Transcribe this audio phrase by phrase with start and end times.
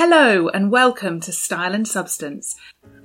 [0.00, 2.54] Hello and welcome to Style and Substance,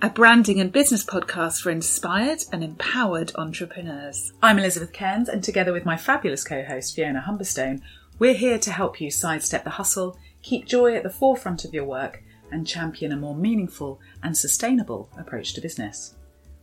[0.04, 4.32] a branding and business podcast for inspired and empowered entrepreneurs.
[4.44, 7.82] I'm Elizabeth Cairns, and together with my fabulous co host Fiona Humberstone,
[8.20, 11.86] we're here to help you sidestep the hustle, keep joy at the forefront of your
[11.86, 12.22] work,
[12.52, 16.14] and champion a more meaningful and sustainable approach to business.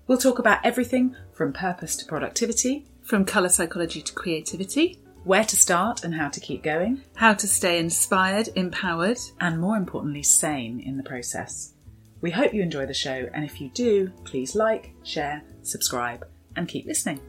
[0.06, 5.56] We'll talk about everything from purpose to productivity, From colour psychology to creativity, where to
[5.56, 9.18] start and how to keep going, how to stay inspired, empowered.
[9.40, 11.74] and more importantly, sane in the process.
[12.22, 16.68] We hope you enjoy the show, and if you do, please like, share, subscribe, and
[16.68, 17.20] keep listening.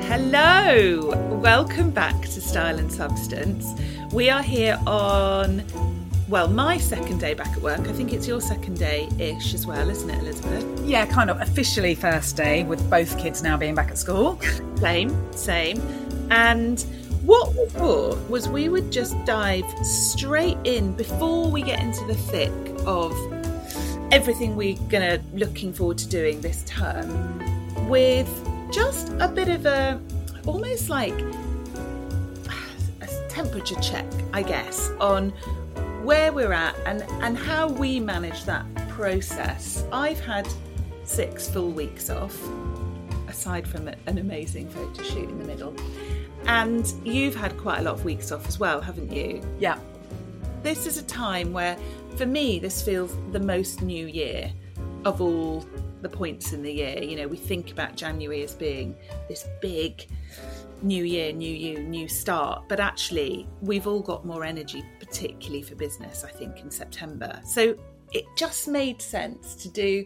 [0.00, 3.64] Hello, welcome back to Style and Substance.
[4.12, 5.62] We are here on,
[6.28, 7.80] well, my second day back at work.
[7.80, 10.80] I think it's your second day ish as well, isn't it, Elizabeth?
[10.86, 14.40] Yeah, kind of officially first day with both kids now being back at school.
[14.78, 15.80] Same, same.
[16.30, 16.80] And
[17.22, 22.14] what we thought was we would just dive straight in before we get into the
[22.14, 22.52] thick
[22.86, 23.12] of
[24.10, 28.28] everything we're gonna looking forward to doing this term with
[28.72, 30.00] just a bit of a
[30.46, 31.18] almost like
[33.38, 35.30] temperature check, I guess, on
[36.02, 39.84] where we're at and, and how we manage that process.
[39.92, 40.48] I've had
[41.04, 42.36] six full weeks off,
[43.28, 45.72] aside from an amazing photo shoot in the middle.
[46.46, 49.40] And you've had quite a lot of weeks off as well, haven't you?
[49.60, 49.78] Yeah,
[50.64, 51.76] This is a time where,
[52.16, 54.52] for me, this feels the most new year
[55.04, 55.64] of all
[56.02, 57.00] the points in the year.
[57.00, 58.96] You know, we think about January as being
[59.28, 60.08] this big
[60.82, 65.74] new year, new you, new start, but actually, we've all got more energy, particularly for
[65.74, 67.40] business, I think, in September.
[67.44, 67.76] So
[68.12, 70.04] it just made sense to do,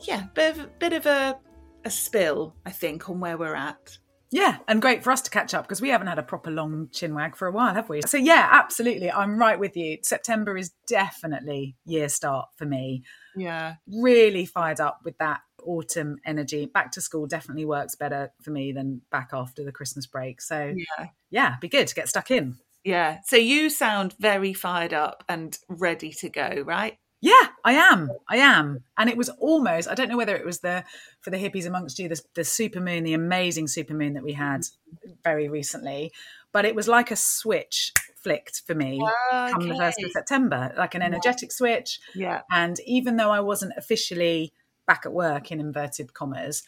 [0.00, 1.38] yeah, bit of, bit of a,
[1.84, 3.98] a spill, I think, on where we're at.
[4.32, 6.88] Yeah, and great for us to catch up because we haven't had a proper long
[6.92, 8.02] chin wag for a while, have we?
[8.02, 9.10] So, yeah, absolutely.
[9.10, 9.98] I'm right with you.
[10.02, 13.04] September is definitely year start for me.
[13.36, 13.74] Yeah.
[13.86, 16.66] Really fired up with that autumn energy.
[16.66, 20.40] Back to school definitely works better for me than back after the Christmas break.
[20.40, 21.06] So, Yeah.
[21.30, 22.56] yeah, be good to get stuck in.
[22.84, 23.18] Yeah.
[23.24, 26.98] So you sound very fired up and ready to go, right?
[27.20, 28.10] Yeah, I am.
[28.28, 28.84] I am.
[28.96, 30.84] And it was almost, I don't know whether it was the,
[31.20, 35.12] for the hippies amongst you, the, the supermoon, the amazing supermoon that we had mm-hmm.
[35.24, 36.12] very recently,
[36.52, 40.74] but it was like a switch flicked for me ah, come the 1st of September,
[40.76, 42.00] like an energetic switch.
[42.14, 42.42] Yeah.
[42.50, 44.52] And even though I wasn't officially
[44.86, 46.62] back at work in inverted commas,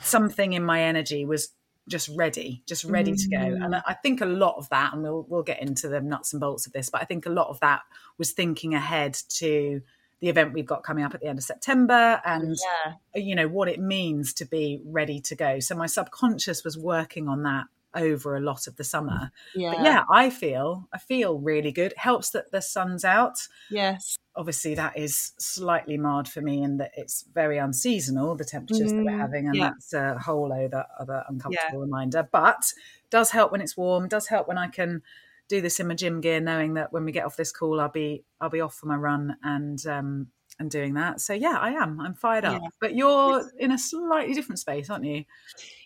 [0.00, 1.50] something in my energy was
[1.88, 3.36] just ready, just ready to go.
[3.36, 3.64] Mm.
[3.64, 6.32] And I I think a lot of that, and we'll we'll get into the nuts
[6.32, 7.82] and bolts of this, but I think a lot of that
[8.18, 9.80] was thinking ahead to
[10.20, 13.20] the event we've got coming up at the end of September and Yeah.
[13.20, 15.60] you know what it means to be ready to go.
[15.60, 17.64] So my subconscious was working on that
[17.94, 19.32] over a lot of the summer.
[19.54, 19.74] Yeah.
[19.74, 21.94] But yeah, I feel I feel really good.
[21.96, 23.38] Helps that the sun's out
[23.70, 24.16] Yes.
[24.40, 29.04] Obviously that is slightly marred for me in that it's very unseasonal the temperatures that
[29.04, 29.68] we're Mm, having and yeah.
[29.70, 32.72] that's a whole other other uncomfortable reminder but
[33.10, 35.02] does help when it's warm does help when i can
[35.48, 37.88] do this in my gym gear knowing that when we get off this call i'll
[37.90, 41.70] be i'll be off for my run and um and doing that so yeah i
[41.70, 42.68] am i'm fired up Yeah.
[42.80, 45.24] but you're in a slightly different space aren't you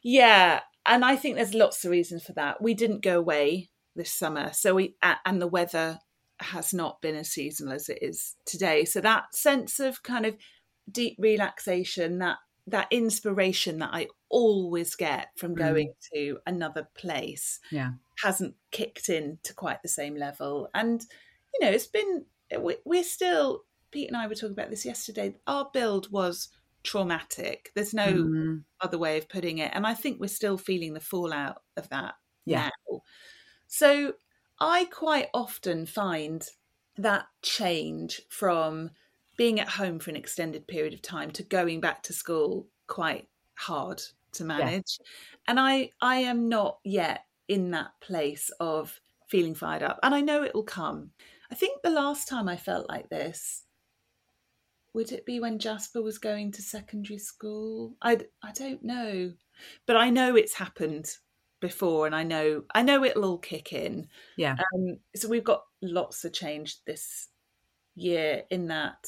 [0.02, 0.60] Yeah.
[0.86, 2.60] And I think there's lots of reasons for that.
[2.60, 4.50] We didn't go away this summer.
[4.52, 5.98] So we, and the weather
[6.44, 8.84] has not been as seasonal as it is today.
[8.84, 10.36] So that sense of kind of
[10.90, 15.58] deep relaxation, that, that inspiration that I always get from Mm.
[15.58, 17.90] going to another place yeah
[18.22, 20.68] hasn't kicked in to quite the same level.
[20.72, 21.04] And,
[21.52, 22.24] you know, it's been,
[22.60, 25.34] we- we're still, Pete and I were talking about this yesterday.
[25.46, 26.48] Our build was
[26.84, 27.72] traumatic.
[27.74, 29.72] There's no Mm, other way of putting it.
[29.74, 32.70] And I think we're still feeling the fallout of that Yeah.
[32.90, 33.00] now.
[33.66, 34.14] So
[34.60, 36.46] I quite often find
[36.96, 38.90] that change from
[39.36, 43.28] being at home for an extended period of time to going back to school quite
[43.54, 44.02] hard
[44.32, 44.98] to manage.
[45.46, 49.98] And I I am not yet in that place of feeling fired up.
[50.02, 51.10] And I know it will come.
[51.50, 53.64] I think the last time I felt like this
[54.94, 57.96] would it be when Jasper was going to secondary school?
[58.00, 59.34] I I don't know.
[59.86, 61.10] But I know it's happened
[61.68, 64.08] before and I know I know it'll all kick in.
[64.36, 67.28] yeah Um, so we've got lots of change this
[67.94, 69.06] year in that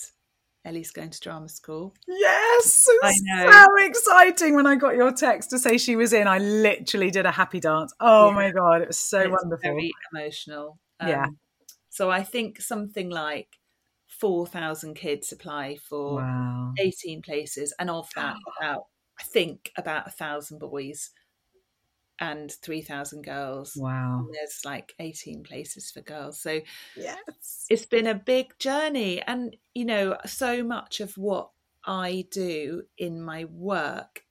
[0.65, 1.95] Ellie's going to drama school.
[2.09, 3.51] Yes, I it's know.
[3.53, 6.27] so exciting when I got your text to say she was in.
[6.27, 7.93] I literally did a happy dance.
[8.01, 8.35] Oh Yeah.
[8.35, 9.71] my god, it was so It's wonderful.
[9.71, 10.79] Very emotional.
[11.01, 11.27] Yeah.
[11.91, 13.49] So I think something like
[14.09, 16.73] 4,000 kids apply for Wow.
[16.79, 18.87] 18 places, and of that, about
[19.21, 21.11] I think about a thousand boys
[22.21, 23.77] and 3,000 girls.
[23.77, 24.21] Wow.
[24.21, 26.41] And there's like 18 places for girls.
[26.41, 26.61] So
[26.97, 27.67] Yes.
[27.69, 29.23] it's been a big journey.
[29.23, 31.51] And, you know, so much of what
[31.85, 34.25] I do in my work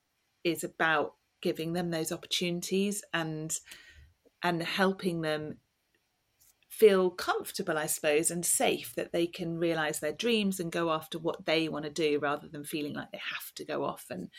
[0.44, 3.60] is about giving them those opportunities and
[4.42, 5.58] and helping them
[6.70, 11.18] feel comfortable i suppose and safe that they can realize their dreams and go after
[11.18, 14.30] what they want to do rather than feeling like they have to go off and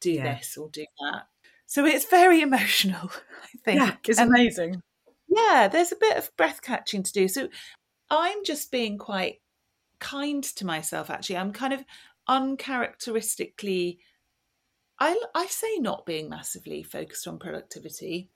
[0.00, 1.26] do this or do that
[1.66, 3.10] so it's very emotional
[3.42, 4.82] i think Yeah, it's And- amazing.
[5.28, 7.26] yeah, there's a bit of breath catching to do.
[7.28, 7.48] So
[8.10, 9.40] I'm just being quite
[9.98, 11.38] kind to myself, actually.
[11.38, 11.84] I'm kind of
[12.28, 13.98] uncharacteristically,
[14.98, 18.30] I, I say not being massively focused on productivity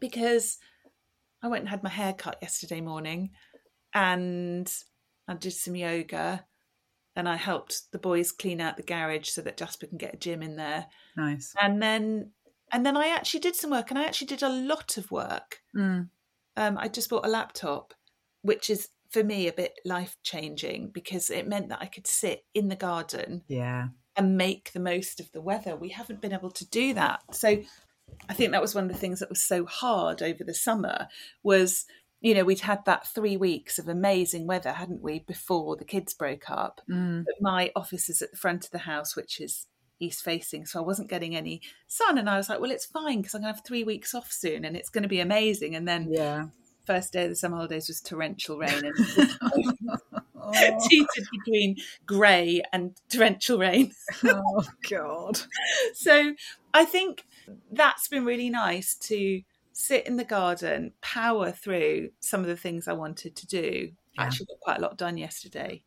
[0.00, 0.58] because
[1.42, 3.30] I went and had my hair cut yesterday morning
[3.94, 4.72] and
[5.28, 6.44] I did some yoga
[7.14, 10.18] and I helped the boys clean out the garage so that Jasper can get a
[10.18, 10.86] gym in there.
[11.16, 11.54] Nice.
[11.60, 12.30] And then
[12.72, 15.60] and then I actually did some work and I actually did a lot of work
[15.76, 16.08] Mm.
[16.56, 17.94] um, I just bought a laptop,
[18.42, 22.44] which is for me a bit life changing because it meant that I could sit
[22.54, 23.88] in the garden Yeah.
[24.16, 25.76] and make the most of the weather.
[25.76, 27.22] We haven't been able to do that.
[27.34, 27.62] So
[28.28, 31.08] I think that was one of the things that was so hard over the summer
[31.42, 31.84] was,
[32.20, 36.14] you know, we'd had that three weeks of amazing weather, hadn't we, before the kids
[36.14, 36.80] broke up.
[36.90, 37.24] Mm.
[37.24, 39.66] But my office is at the front of the house, which is
[40.02, 42.18] east facing, so I wasn't getting any sun.
[42.18, 44.30] And I was like, well, it's fine because I'm going to have three weeks off
[44.32, 45.74] soon and it's going to be amazing.
[45.76, 46.46] And then Yeah.
[46.86, 48.94] first day of the summer holidays was torrential rain and
[50.88, 51.76] cheated between
[52.06, 53.92] grey and torrential rain.
[54.24, 55.40] oh God.
[55.94, 56.34] So
[56.74, 57.24] I think
[57.70, 62.88] that's been really nice to sit in the garden, power through some of the things
[62.88, 63.92] I wanted to do.
[64.14, 64.24] Yeah.
[64.24, 65.82] actually got quite a lot done yesterday.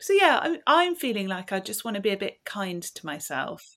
[0.00, 3.06] So yeah, I'm, I'm feeling like I just want to be a bit kind to
[3.06, 3.76] myself.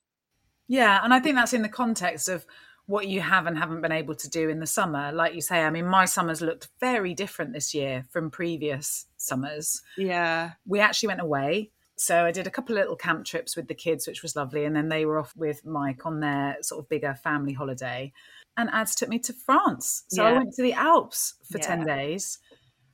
[0.68, 2.46] Yeah, and I think that's in the context of
[2.86, 5.12] what you have and haven't been able to do in the summer.
[5.12, 9.82] Like you say, I mean, my summers looked very different this year from previous summers.
[9.96, 10.52] Yeah.
[10.66, 11.70] We actually went away.
[11.96, 14.64] So I did a couple of little camp trips with the kids, which was lovely.
[14.64, 18.12] And then they were off with Mike on their sort of bigger family holiday.
[18.56, 20.04] And Ads took me to France.
[20.08, 21.66] So I went to the Alps for Yeah.
[21.66, 22.38] 10 days.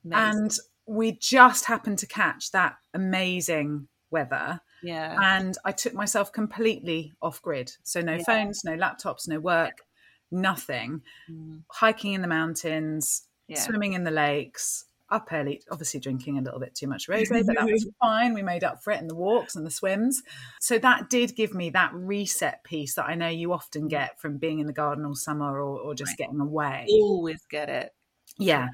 [0.05, 0.41] Amazing.
[0.41, 0.59] And
[0.89, 4.61] we just happened to catch that amazing weather.
[4.83, 5.17] yeah.
[5.39, 7.73] and I took myself completely off grid.
[7.83, 8.23] So no Yeah.
[8.25, 9.83] phones, no laptops, no work,
[10.31, 11.03] nothing.
[11.31, 13.59] Mm, Hiking in the mountains, yeah.
[13.61, 17.57] swimming in the lakes, up early, obviously drinking a little bit too much rosé, but
[17.57, 18.35] that was fine.
[18.35, 20.23] We made up for it in the walks and the swims.
[20.61, 24.37] So that did give me that reset piece that I know you often get from
[24.37, 26.19] being in the garden all summer or, or just Right.
[26.19, 26.87] getting away.
[26.91, 27.95] Always get it.
[28.39, 28.69] Yeah.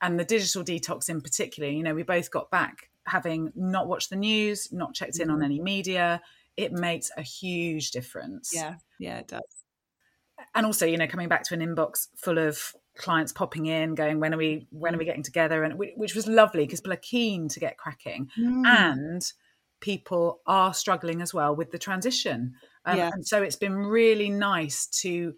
[0.00, 4.10] And the digital detox in particular, you know, we both got back having not watched
[4.10, 5.44] the news, not checked in on Mhm.
[5.44, 6.20] any media.
[6.56, 8.52] It makes a huge difference.
[8.54, 8.76] Yeah.
[8.98, 9.64] Yeah, it does.
[10.54, 14.20] And also, you know, coming back to an inbox full of clients popping in, going,
[14.20, 15.64] when are we, when are we getting together?
[15.64, 18.30] And which was lovely because people are keen to get cracking.
[18.38, 18.66] Mm.
[18.66, 19.32] And
[19.80, 22.54] people are struggling as well with the transition.
[22.84, 23.10] Um, Yeah.
[23.12, 25.34] And so it's been really nice to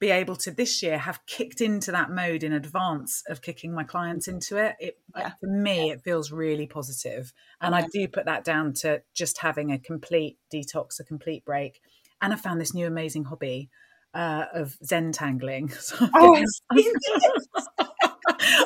[0.00, 3.82] be able to this year have kicked into that mode in advance of kicking my
[3.84, 4.76] clients into it.
[4.78, 5.32] It Yeah.
[5.40, 9.72] for me, it feels really positive, and I do put that down to just having
[9.72, 11.80] a complete detox, a complete break.
[12.20, 13.70] And I found this new amazing hobby
[14.14, 15.68] uh, of Zen tangling.
[15.80, 16.42] So Oh,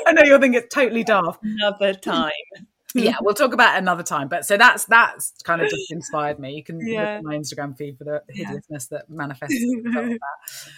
[0.06, 1.40] I know you'll think it's totally daft.
[1.42, 2.30] another time.
[2.94, 4.28] Yeah, we'll talk about it another time.
[4.28, 6.54] But so that's that's kind of just inspired me.
[6.54, 8.48] You can look at my Instagram feed for the Yeah.
[8.48, 9.54] hideousness that manifests.
[9.54, 10.72] as a result of that.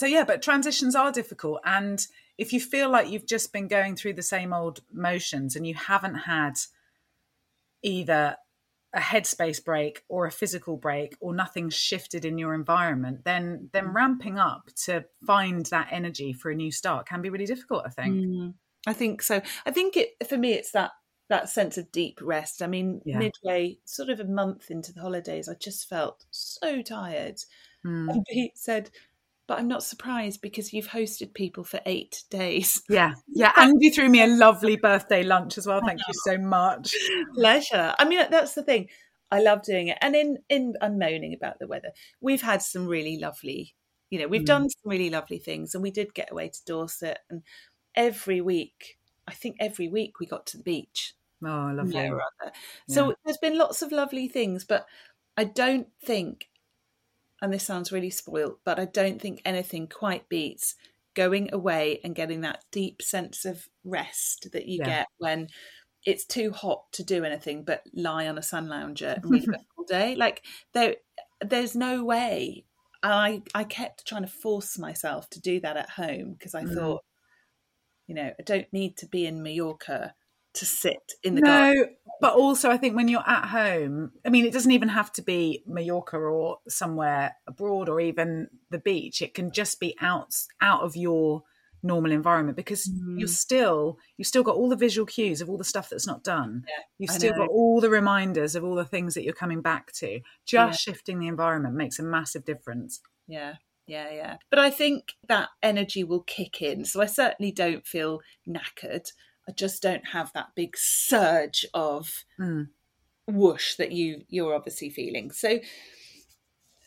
[0.00, 2.06] So yeah, but transitions are difficult, and
[2.38, 5.74] if you feel like you've just been going through the same old motions and you
[5.74, 6.54] haven't had
[7.82, 8.36] either
[8.94, 13.92] a headspace break or a physical break or nothing shifted in your environment then then
[13.92, 17.88] ramping up to find that energy for a new start can be really difficult i
[17.88, 18.54] think Mm,
[18.86, 19.42] I think so.
[19.66, 20.92] I think it for me it's that
[21.28, 22.60] that sense of deep rest.
[22.60, 23.18] I mean, Yeah.
[23.18, 27.38] midway, sort of a month into the holidays, I just felt so tired.
[27.86, 28.10] Mm.
[28.10, 28.90] And Pete said,
[29.50, 33.90] "But I'm not surprised because you've hosted people for eight days." yeah yeah and you
[33.92, 36.94] threw me a lovely birthday lunch as well thank you so much
[37.34, 37.94] Pleasure.
[37.98, 38.88] I mean, that's the thing.
[39.32, 39.98] I love doing it.
[40.00, 41.90] And in in I'm moaning about the weather.
[42.20, 43.74] We've had some really lovely,
[44.10, 44.46] you know, we've Mm.
[44.54, 47.42] done some really lovely things, and we did get away to Dorset, and
[47.96, 48.98] every week.
[49.26, 51.14] I think every week we got to the beach.
[51.44, 52.52] oh lovely no other.
[52.88, 54.86] So there's been lots of lovely things, but
[55.36, 56.49] I don't think,
[57.42, 60.74] and this sounds really spoiled, but I don't think anything quite beats
[61.14, 64.84] going away and getting that deep sense of rest that you Yeah.
[64.84, 65.48] get when
[66.06, 69.48] it's too hot to do anything but lie on a sun lounger and read a
[69.48, 70.14] book all day.
[70.14, 70.96] Like there,
[71.40, 72.64] there's no way.
[73.02, 76.74] I, I kept trying to force myself to do that at home because I Mm.
[76.74, 77.02] thought,
[78.06, 80.14] you know, I don't need to be in Mallorca
[80.54, 81.96] to sit in the no, garden.
[82.20, 85.22] but also I think when you're at home, I mean, it doesn't even have to
[85.22, 89.22] be Mallorca or somewhere abroad or even the beach.
[89.22, 91.42] It can just be out out of your
[91.82, 93.18] normal environment because Mm.
[93.18, 96.22] you're still you've still got all the visual cues of all the stuff that's not
[96.22, 96.64] done.
[96.68, 97.38] Yeah, You've I still know.
[97.38, 100.20] got all the reminders of all the things that you're coming back to.
[100.44, 100.92] Just Yeah.
[100.92, 103.00] shifting the environment makes a massive difference.
[103.26, 103.54] Yeah,
[103.86, 104.36] yeah, yeah.
[104.50, 106.84] But I think that energy will kick in.
[106.84, 109.10] So I certainly don't feel knackered.
[109.50, 112.68] I just don't have that big surge of Mm.
[113.26, 115.32] whoosh that you you're obviously feeling.
[115.32, 115.58] So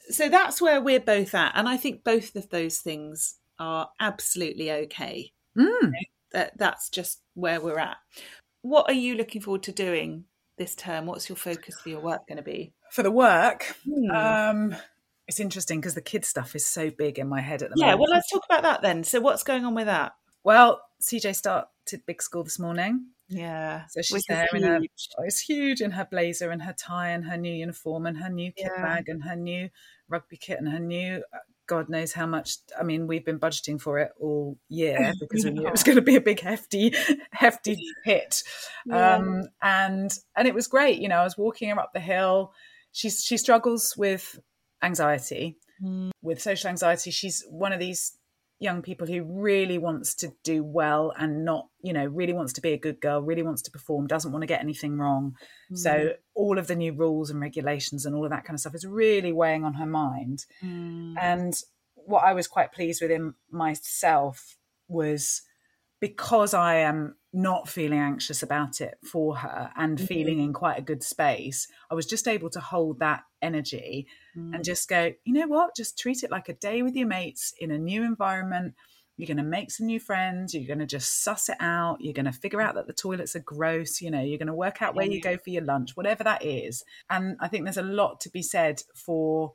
[0.09, 4.71] so that's where we're both at, and I think both of those things are absolutely
[4.71, 5.31] okay.
[5.57, 5.91] Mm.
[6.31, 7.97] That that's just where we're at.
[8.61, 10.25] What are you looking forward to doing
[10.57, 11.05] this term?
[11.05, 12.73] What's your focus for your work going to be?
[12.91, 14.11] For the work, Hmm.
[14.11, 14.75] um,
[15.27, 17.87] it's interesting because the kids stuff is so big in my head at the yeah,
[17.87, 17.97] moment.
[17.97, 19.03] Yeah, well, let's talk about that then.
[19.03, 20.13] So, what's going on with that?
[20.43, 21.67] Well, CJ started
[22.05, 23.07] big school this morning.
[23.29, 24.79] Yeah, So she's there in her,
[25.17, 28.29] oh, it's huge in her blazer and her tie and her new uniform and her
[28.29, 28.83] new kit Yeah.
[28.83, 29.69] bag and her new
[30.07, 32.57] rugby kit and her new, uh, God knows how much.
[32.77, 35.95] I mean, we've been budgeting for it all year because we knew it was going
[35.95, 36.93] to be a big, hefty,
[37.31, 38.43] hefty hit.
[38.85, 39.15] Yeah.
[39.15, 40.99] Um, and and it was great.
[40.99, 42.53] You know, I was walking her up the hill.
[42.91, 44.37] She's she struggles with
[44.83, 46.11] anxiety, Mm.
[46.21, 47.09] with social anxiety.
[47.11, 48.13] She's one of these
[48.59, 52.61] young people who really wants to do well and not, you know, really wants to
[52.61, 55.35] be a good girl, really wants to perform, doesn't want to get anything wrong.
[55.73, 58.75] So all of the new rules and regulations and all of that kind of stuff
[58.75, 60.45] is really weighing on her mind.
[60.63, 61.15] Mm.
[61.19, 61.53] And
[61.95, 64.57] what I was quite pleased with in myself
[64.87, 65.41] was
[65.99, 70.07] because I am not feeling anxious about it for her and Mhm.
[70.07, 74.55] feeling in quite a good space, I was just able to hold that energy Mm.
[74.55, 77.53] and just go, you know what, just treat it like a day with your mates
[77.59, 78.75] in a new environment.
[79.17, 80.53] You're going to make some new friends.
[80.55, 82.01] You're going to just suss it out.
[82.01, 84.01] You're going to figure out that the toilets are gross.
[84.01, 86.43] You know, you're going to work out where you go for your lunch, whatever that
[86.43, 86.83] is.
[87.11, 89.53] And I think there's a lot to be said for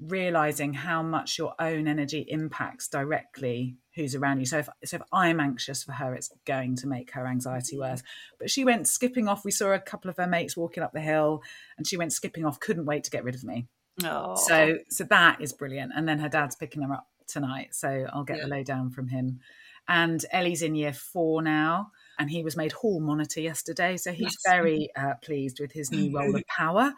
[0.00, 4.46] realizing how much your own energy impacts directly who's around you.
[4.46, 7.90] So if so if I'm anxious for her, it's going to make her anxiety mm-hmm.
[7.90, 8.02] worse.
[8.38, 9.44] But she went skipping off.
[9.44, 11.42] We saw a couple of her mates walking up the hill,
[11.78, 12.60] and she went skipping off.
[12.60, 13.66] Couldn't wait to get rid of me.
[14.04, 14.36] Oh.
[14.36, 15.92] So so that is brilliant.
[15.96, 18.44] And then her dad's picking her up tonight, so I'll get Yeah.
[18.44, 19.40] the lowdown from him.
[19.88, 24.36] And Ellie's in year four now, and he was made hall monitor yesterday, so he's
[24.36, 24.42] Yes.
[24.44, 26.92] very uh, pleased with his new role of power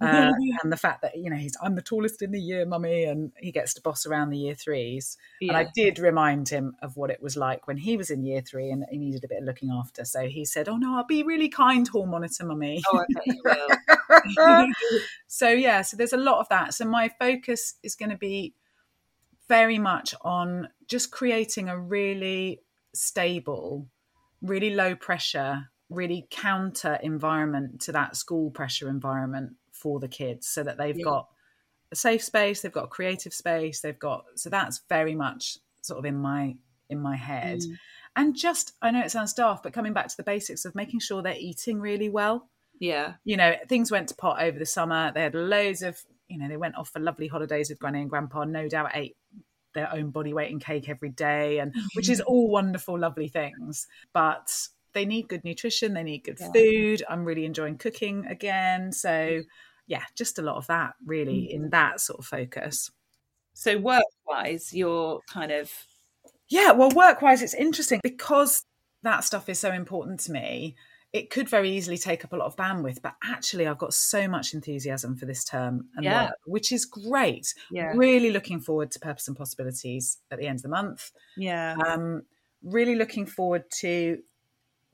[0.00, 0.30] uh,
[0.62, 3.32] and the fact that you know he's I'm the tallest in the year, mummy, and
[3.38, 5.16] he gets to boss around the year threes.
[5.48, 8.40] And I did remind him of what it was like when he was in year
[8.40, 10.04] three and he needed a bit of looking after.
[10.04, 13.24] So he said, "Oh no, I'll be really kind, hall monitor, mummy." Oh, I bet
[13.26, 13.76] you will.
[15.26, 18.54] so yeah so there's a lot of that so my focus is going to be
[19.48, 22.60] very much on just creating a really
[22.94, 23.88] stable
[24.42, 30.62] really low pressure really counter environment to that school pressure environment for the kids so
[30.62, 31.04] that they've Yeah.
[31.04, 31.28] got
[31.92, 35.98] a safe space they've got a creative space they've got so that's very much sort
[35.98, 36.56] of in my
[36.88, 37.76] in my head Mm.
[38.16, 41.00] and just i know it sounds daft but coming back to the basics of making
[41.00, 42.48] sure they're eating really well
[42.80, 43.14] Yeah.
[43.24, 45.12] you know, things went to pot over the summer.
[45.12, 48.10] They had loads of, you know, they went off for lovely holidays with Granny and
[48.10, 48.44] Grandpa.
[48.44, 49.16] No doubt ate
[49.74, 51.86] their own body weight in cake every day, and mm-hmm.
[51.94, 53.86] which is all wonderful, lovely things.
[54.12, 55.94] But they need good nutrition.
[55.94, 56.52] They need good Yeah.
[56.52, 57.02] food.
[57.08, 58.92] I'm really enjoying cooking again.
[58.92, 59.42] So,
[59.86, 61.64] yeah, just a lot of that really mm-hmm.
[61.64, 62.90] in that sort of focus.
[63.54, 65.70] So work wise, you're kind of
[66.48, 68.64] Yeah, well, work wise, it's interesting because
[69.02, 70.76] that stuff is so important to me.
[71.12, 74.26] It could very easily take up a lot of bandwidth, but actually, I've got so
[74.28, 76.10] much enthusiasm for this term and Yeah.
[76.10, 77.54] work, which is great.
[77.70, 81.12] yeah, Really looking forward to Purpose and Possibilities at the end of the month.
[81.36, 82.22] yeah, Um,
[82.62, 84.22] really looking forward to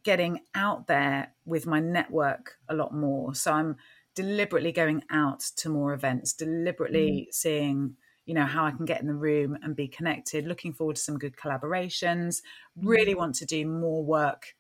[0.05, 3.35] getting out there with my network a lot more.
[3.35, 3.77] So I'm
[4.15, 7.97] deliberately going out to more events, deliberately seeing,
[8.27, 11.03] you know, how I can get in the room and be connected, looking forward to
[11.03, 12.43] some good collaborations,
[12.77, 14.55] really want to do more work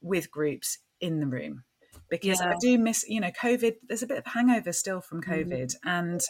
[0.00, 1.64] with groups in the room.
[2.08, 5.28] Because I do miss, you know, COVID, there's a bit of hangover still from Mm.
[5.28, 5.74] COVID.
[5.84, 6.22] And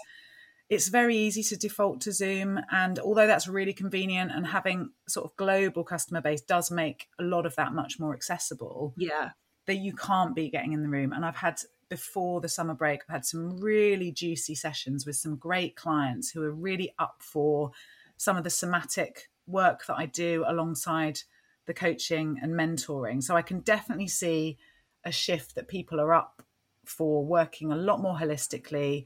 [0.69, 2.61] it's very easy to default to Zoom.
[2.71, 7.23] And although that's really convenient and having sort of global customer base does make a
[7.23, 9.31] lot of that much more accessible, yeah,
[9.67, 11.13] that you can't be getting in the room.
[11.13, 15.37] And I've had before the summer break, I've had some really juicy sessions with some
[15.37, 17.71] great clients who are really up for
[18.17, 21.21] some of the somatic work that I do alongside
[21.69, 23.23] the coaching and mentoring.
[23.23, 24.59] So I can definitely see
[25.05, 26.43] a shift that people are up
[26.85, 29.05] for working a lot more holistically,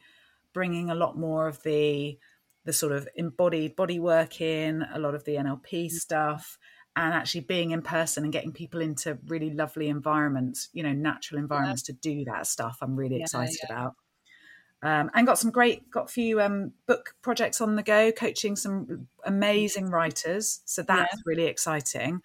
[0.54, 2.18] bringing a lot more of the
[2.64, 6.58] the sort of embodied body work in, a lot of the NLP stuff,
[6.94, 11.40] and actually being in person and getting people into really lovely environments, you know, natural
[11.40, 11.94] environments yeah.
[11.94, 12.78] to do that stuff.
[12.80, 13.74] I'm really yeah, excited yeah.
[13.74, 13.94] about.
[14.84, 18.56] Um, and got some great, got a few um, book projects on the go, coaching
[18.56, 20.60] some amazing writers.
[20.64, 22.20] So that's really exciting.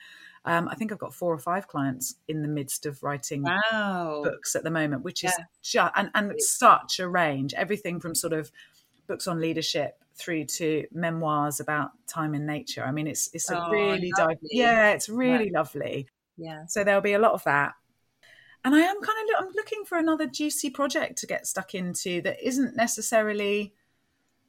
[0.48, 4.22] Um, I think I've got four or five clients in the midst of writing wow.
[4.24, 7.54] books at the moment, which is just and, and such a range.
[7.54, 8.50] Everything from sort of
[9.08, 12.86] books on leadership through to memoirs about time in nature.
[12.86, 15.60] I mean, it's it's a oh, really dive- yeah, it's really yeah.
[15.60, 16.08] lovely.
[16.38, 16.66] Yeah.
[16.68, 17.74] So there'll be a lot of that.
[18.64, 22.22] And I am kind of I'm looking for another juicy project to get stuck into
[22.22, 23.74] that isn't necessarily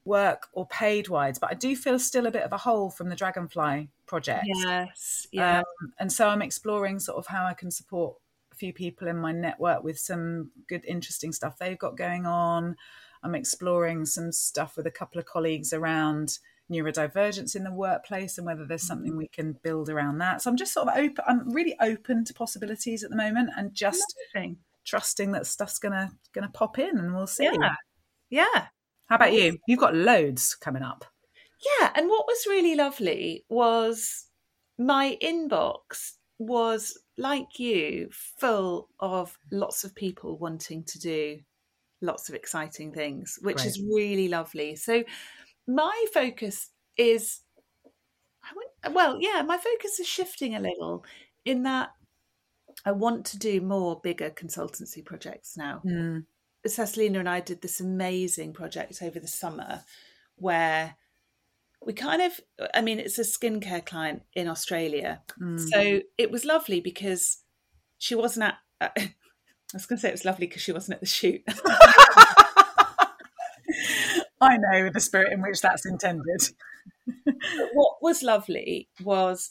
[0.08, 3.08] work or paid wise, but I do feel still a bit of a hole from
[3.08, 4.46] the Dragonfly project.
[4.46, 5.58] Yes, yeah.
[5.58, 8.16] Um, and so I'm exploring sort of how I can support
[8.50, 12.76] a few people in my network with some good, interesting stuff they've got going on.
[13.22, 16.38] I'm exploring some stuff with a couple of colleagues around
[16.70, 20.42] neurodivergence in the workplace and whether there's something we can build around that.
[20.42, 21.24] So I'm just sort of open.
[21.26, 24.14] I'm really open to possibilities at the moment and just
[24.84, 27.44] trusting that stuff's gonna gonna pop in and we'll see.
[27.44, 27.74] Yeah,
[28.30, 28.66] yeah.
[29.08, 29.58] How about you?
[29.66, 31.04] You've got loads coming up.
[31.80, 34.26] Yeah, and what was really lovely was
[34.78, 41.38] my inbox was like you, full of lots of people wanting to do
[42.00, 44.76] lots of exciting things, which is really lovely.
[44.76, 45.02] So
[45.66, 47.40] my focus is
[48.92, 51.04] well, yeah, my focus is shifting a little
[51.44, 51.90] in that
[52.84, 55.82] I want to do more bigger consultancy projects now.
[55.84, 56.24] Mm.
[56.68, 59.82] Cecilina and I did this amazing project over the summer
[60.36, 60.96] where
[61.84, 62.40] we kind of
[62.74, 65.22] i mean it's a skincare client in australia.
[65.40, 65.60] Mm.
[65.60, 67.38] so it was lovely because
[67.98, 69.12] she wasn't at uh, i
[69.72, 71.42] was going to say it was lovely because she wasn't at the shoot.
[74.40, 76.40] I know the spirit in which that's intended.
[77.74, 79.50] What was lovely was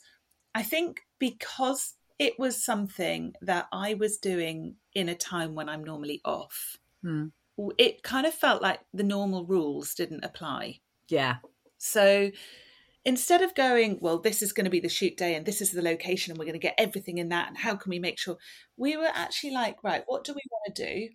[0.56, 5.84] i think because it was something that i was doing in a time when i'm
[5.84, 7.32] normally off mm.
[7.78, 10.80] it kind of felt like the normal rules didn't apply
[11.10, 11.38] yeah
[11.78, 12.32] so
[13.08, 15.72] instead of going, well, this is going to be the shoot day and this is
[15.72, 18.20] the location and we're going to get everything in that and how can we make
[18.20, 18.38] sure,
[18.76, 21.10] we were actually like, right, what do we want to do?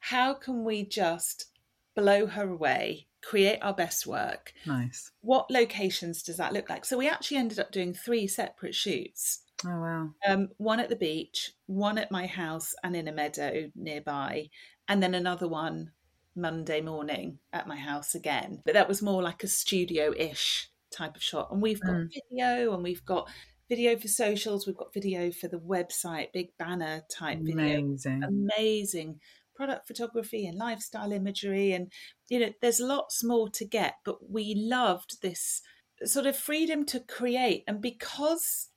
[0.00, 1.50] How can we just
[1.94, 4.54] blow her away, create our best work?
[4.64, 5.10] Nice.
[5.20, 6.86] What locations does that look like?
[6.86, 9.40] So we actually ended up doing three separate shoots.
[9.66, 10.10] Oh wow!
[10.26, 14.50] Um, one at the beach, one at my house and in a meadow nearby,
[14.88, 15.92] and then another one
[16.36, 18.62] Monday morning at my house again.
[18.64, 21.50] But that was more like a studio ish type of shot.
[21.50, 22.08] And we've got mm.
[22.30, 23.28] video and we've got
[23.68, 27.80] video for socials, we've got video for the website, big banner type video.
[27.80, 28.22] Amazing.
[28.24, 29.20] Amazing
[29.54, 31.72] product photography and lifestyle imagery.
[31.72, 31.92] And,
[32.28, 35.60] you know, there's lots more to get, but we loved this
[36.04, 37.64] sort of freedom to create.
[37.66, 38.68] And because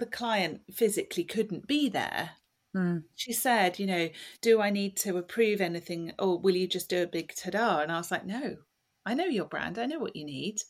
[0.00, 2.30] the client physically couldn't be there,
[2.76, 3.04] Mm.
[3.16, 4.08] She said, you know,
[4.40, 7.80] do I need to approve anything or will you just do a big ta-da?
[7.80, 8.56] And I was like, no,
[9.04, 9.78] I know your brand.
[9.78, 10.60] I know what you need.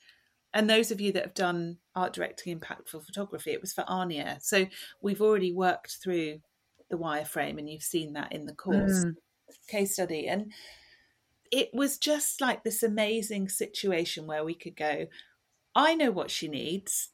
[0.52, 4.42] And those of you that have done art directing impactful photography, it was for Arnia.
[4.42, 4.66] So
[5.00, 6.40] we've already worked through
[6.88, 9.14] the wireframe and you've seen that in the course mm.
[9.68, 10.26] case study.
[10.26, 10.52] And
[11.52, 15.06] it was just like this amazing situation where we could go,
[15.74, 17.10] I know what she needs.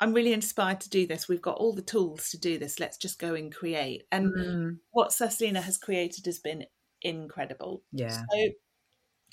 [0.00, 1.28] I'm really inspired to do this.
[1.28, 2.78] We've got all the tools to do this.
[2.78, 4.04] Let's just go and create.
[4.12, 4.78] And mm.
[4.92, 6.64] what Cecilina has created has been
[7.02, 7.82] incredible.
[7.92, 8.10] Yeah.
[8.30, 8.48] So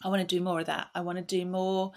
[0.03, 0.87] I want to do more of that.
[0.95, 1.91] I want to do more,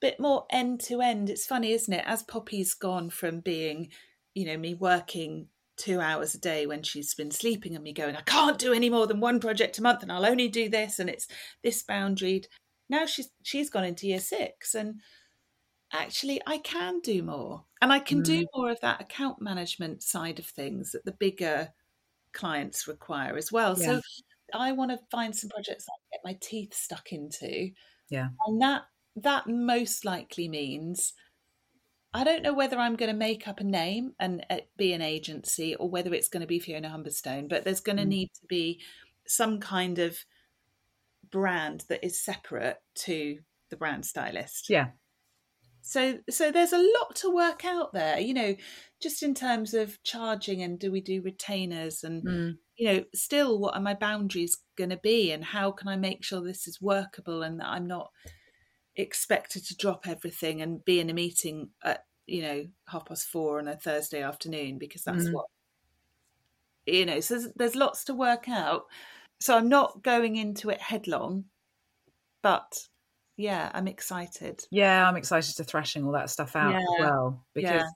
[0.00, 1.28] bit more end to end.
[1.30, 2.04] It's funny, isn't it?
[2.06, 3.90] As Poppy's gone from being,
[4.34, 8.16] you know, me working two hours a day when she's been sleeping and me going,
[8.16, 10.98] I can't do any more than one project a month and I'll only do this
[10.98, 11.26] and it's
[11.62, 12.46] this boundaried.
[12.88, 15.00] Now she's she's gone into year six and
[15.92, 17.64] actually I can do more.
[17.82, 18.24] And I can mm.
[18.24, 21.68] do more of that account management side of things that the bigger
[22.32, 23.76] clients require as well.
[23.78, 23.86] Yeah.
[23.86, 24.00] So
[24.54, 27.70] I want to find some projects I get my teeth stuck into.
[28.10, 28.28] Yeah.
[28.46, 28.82] And that
[29.16, 31.12] that most likely means
[32.12, 35.02] I don't know whether I'm going to make up a name and uh, be an
[35.02, 38.08] agency or whether it's going to be Fiona Humberstone, but there's going to mm.
[38.08, 38.82] need to be
[39.26, 40.18] some kind of
[41.30, 43.38] brand that is separate to
[43.70, 44.68] the brand stylist.
[44.68, 44.88] Yeah.
[45.90, 48.54] So so there's a lot to work out there, you know,
[49.02, 52.58] just in terms of charging and do we do retainers and mm.
[52.76, 56.22] you know, still what are my boundaries going to be and how can I make
[56.22, 58.12] sure this is workable and that I'm not
[58.94, 63.58] expected to drop everything and be in a meeting at you know half past four
[63.58, 65.32] on a Thursday afternoon because that's mm.
[65.32, 65.46] what
[66.86, 68.84] you know, so there's, there's lots to work out.
[69.40, 71.46] So I'm not going into it headlong,
[72.42, 72.78] but
[73.40, 74.66] yeah, I'm excited.
[74.70, 76.78] Yeah, I'm excited to thrashing all that stuff out Yeah.
[76.78, 77.88] as well because Yeah.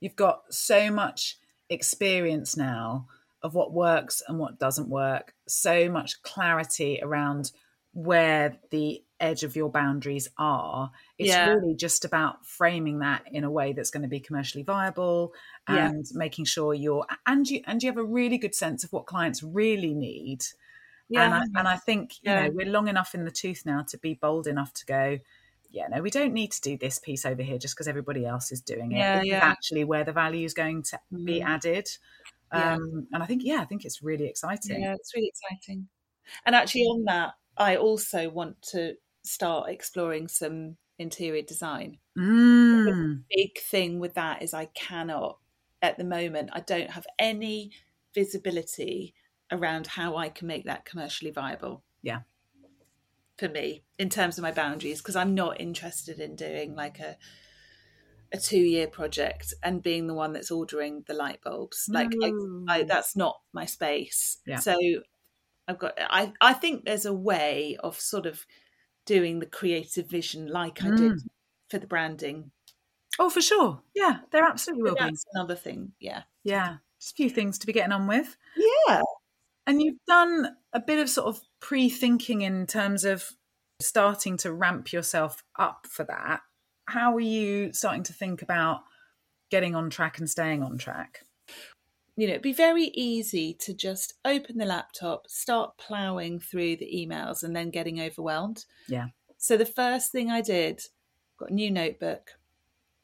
[0.00, 3.08] you've got so much experience now
[3.42, 7.52] of what works and what doesn't work, so much clarity around
[7.92, 10.90] where the edge of your boundaries are.
[11.18, 11.50] It's Yeah.
[11.50, 15.32] really just about framing that in a way that's going to be commercially viable
[15.68, 15.88] Yeah.
[15.90, 19.06] and making sure you're and you and you have a really good sense of what
[19.06, 20.44] clients really need.
[21.14, 22.44] And I, and I think you Yeah.
[22.46, 25.18] know we're long enough in the tooth now to be bold enough to go,
[25.70, 28.50] yeah, no, we don't need to do this piece over here just because everybody else
[28.52, 28.98] is doing it.
[28.98, 29.40] Yeah, yeah.
[29.42, 31.44] actually where the value is going to be Mm.
[31.46, 31.88] added.
[32.52, 32.74] Yeah.
[32.74, 34.80] Um, and I think, yeah, I think it's really exciting.
[34.80, 35.88] Yeah, it's really exciting.
[36.44, 41.98] And actually, on that, I also want to start exploring some interior design.
[42.16, 43.24] Mm.
[43.28, 45.38] Big thing with that is I cannot,
[45.82, 47.72] at the moment, I don't have any
[48.14, 49.14] visibility
[49.50, 51.82] around how I can make that commercially viable.
[52.02, 52.20] Yeah.
[53.38, 57.16] For me, in terms of my boundaries, because I'm not interested in doing like a
[58.32, 61.86] a two year project and being the one that's ordering the light bulbs.
[61.88, 62.30] Like I, I,
[62.82, 62.88] Mm.
[62.88, 64.38] that's not my space.
[64.46, 64.58] Yeah.
[64.58, 64.76] So
[65.68, 65.94] I've got.
[65.98, 68.46] I I think there's a way of sort of
[69.04, 71.28] doing the creative vision like I did Mm.
[71.70, 72.50] for the branding.
[73.18, 73.82] Oh, for sure.
[73.94, 75.14] Yeah, there absolutely will be.
[75.34, 75.92] another thing.
[76.00, 76.22] Yeah.
[76.42, 78.36] Yeah, just a few things to be getting on with.
[78.56, 79.02] Yeah.
[79.66, 83.32] And you've done a bit of sort of pre thinking in terms of
[83.80, 86.40] starting to ramp yourself up for that.
[86.86, 88.82] How are you starting to think about
[89.50, 91.22] getting on track and staying on track?
[92.16, 96.90] You know, it'd be very easy to just open the laptop, start ploughing through the
[96.94, 98.64] emails, and then getting overwhelmed.
[98.88, 99.08] Yeah.
[99.36, 100.80] So the first thing I did,
[101.38, 102.30] got a new notebook,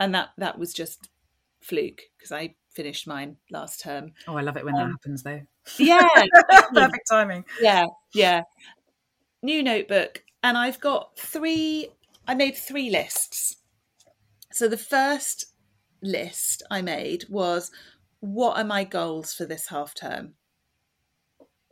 [0.00, 1.10] and that that was just
[1.62, 4.12] fluke because I finished mine last term.
[4.26, 5.40] Oh, I love it when that Um, happens, though.
[5.78, 6.08] Yeah,
[6.74, 7.44] Perfect timing.
[7.60, 8.42] yeah, yeah.
[9.42, 11.88] New notebook, and I've got three.
[12.26, 13.56] I made three lists.
[14.52, 15.46] So the first
[16.02, 17.70] list I made was
[18.20, 20.34] what are my goals for this half term?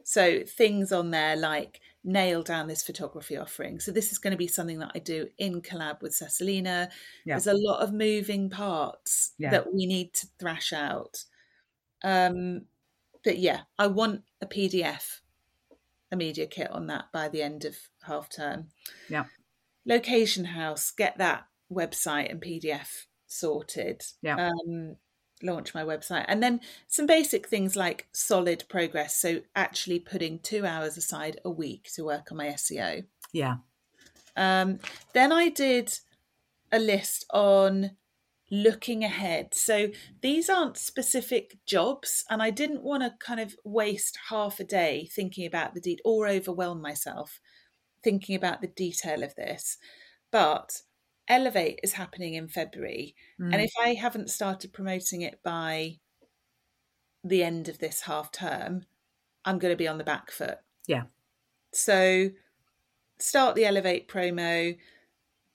[0.03, 3.79] So things on there like nail down this photography offering.
[3.79, 6.89] So this is going to be something that I do in collab with Cecilina.
[7.27, 7.35] Yeah.
[7.35, 9.51] There's a lot of moving parts Yeah.
[9.51, 11.25] that we need to thrash out.
[12.03, 12.63] Um,
[13.23, 15.21] but yeah, I want a PDF,
[16.11, 18.69] a media kit on that by the end of half term.
[19.09, 19.25] Yeah.
[19.85, 24.03] Location House, get that website and PDF sorted.
[24.23, 24.49] Yeah.
[24.49, 24.97] Um,
[25.42, 26.24] launch my website.
[26.29, 29.16] And then some basic things like solid progress.
[29.16, 33.05] So actually putting two hours aside a week to work on my SEO.
[33.33, 33.57] Yeah.
[34.37, 34.79] Um,
[35.12, 35.92] then I did
[36.72, 37.92] a list on
[38.50, 39.55] looking ahead.
[39.55, 39.90] So
[40.22, 45.09] these aren't specific jobs, and I didn't want to kind of waste half a day
[45.12, 47.40] thinking about the deed or overwhelm myself
[48.03, 49.76] thinking about the detail of this.
[50.33, 50.83] But
[51.31, 53.53] Elevate is happening in February, Mm.
[53.55, 56.01] and if I haven't started promoting it by
[57.25, 58.87] the end of this half term,
[59.45, 60.59] I'm going to be on the back foot.
[60.87, 61.05] Yeah.
[61.73, 62.31] So
[63.19, 64.77] start the Elevate promo.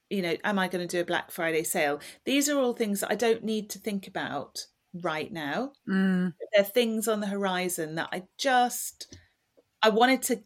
[0.09, 1.99] You know, am I going to do a Black Friday sale?
[2.23, 5.73] These are all things that I don't need to think about right now.
[5.89, 6.33] Mm.
[6.53, 9.17] They're things on the horizon that I just
[9.81, 10.43] I wanted to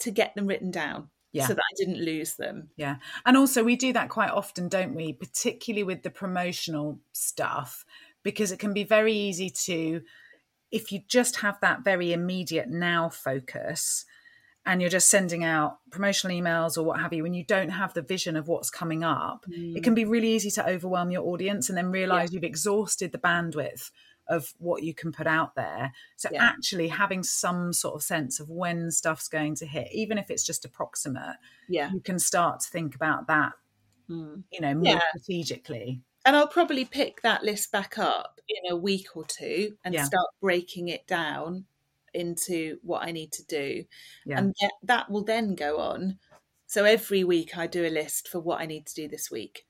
[0.00, 1.46] to get them written down Yeah.
[1.46, 2.70] so that I didn't lose them.
[2.76, 2.96] Yeah.
[3.24, 5.12] And also, we do that quite often, don't we?
[5.12, 7.84] Particularly with the promotional stuff,
[8.22, 10.02] because it can be very easy to,
[10.70, 14.04] if you just have that very immediate now focus
[14.64, 17.94] and you're just sending out promotional emails or what have you, and you don't have
[17.94, 19.84] the vision of what's coming up, it mm.
[19.84, 23.90] can be really easy to overwhelm your audience and then realize you've exhausted the bandwidth
[24.28, 25.92] of what you can put out there.
[26.16, 26.44] So Yeah.
[26.44, 30.44] actually having some sort of sense of when stuff's going to hit, even if it's
[30.44, 31.36] just approximate,
[31.68, 31.90] Yeah.
[31.92, 33.52] you can start to think about that,
[34.08, 34.44] Mm.
[34.50, 35.00] you know, more Yeah.
[35.10, 36.02] strategically.
[36.24, 40.04] And I'll probably pick that list back up in a week or two and Yeah.
[40.04, 41.66] start breaking it down
[42.12, 43.84] into what I need to do.
[44.28, 46.18] And that, that will then go on.
[46.66, 49.66] So every week I do a list for what I need to do this week.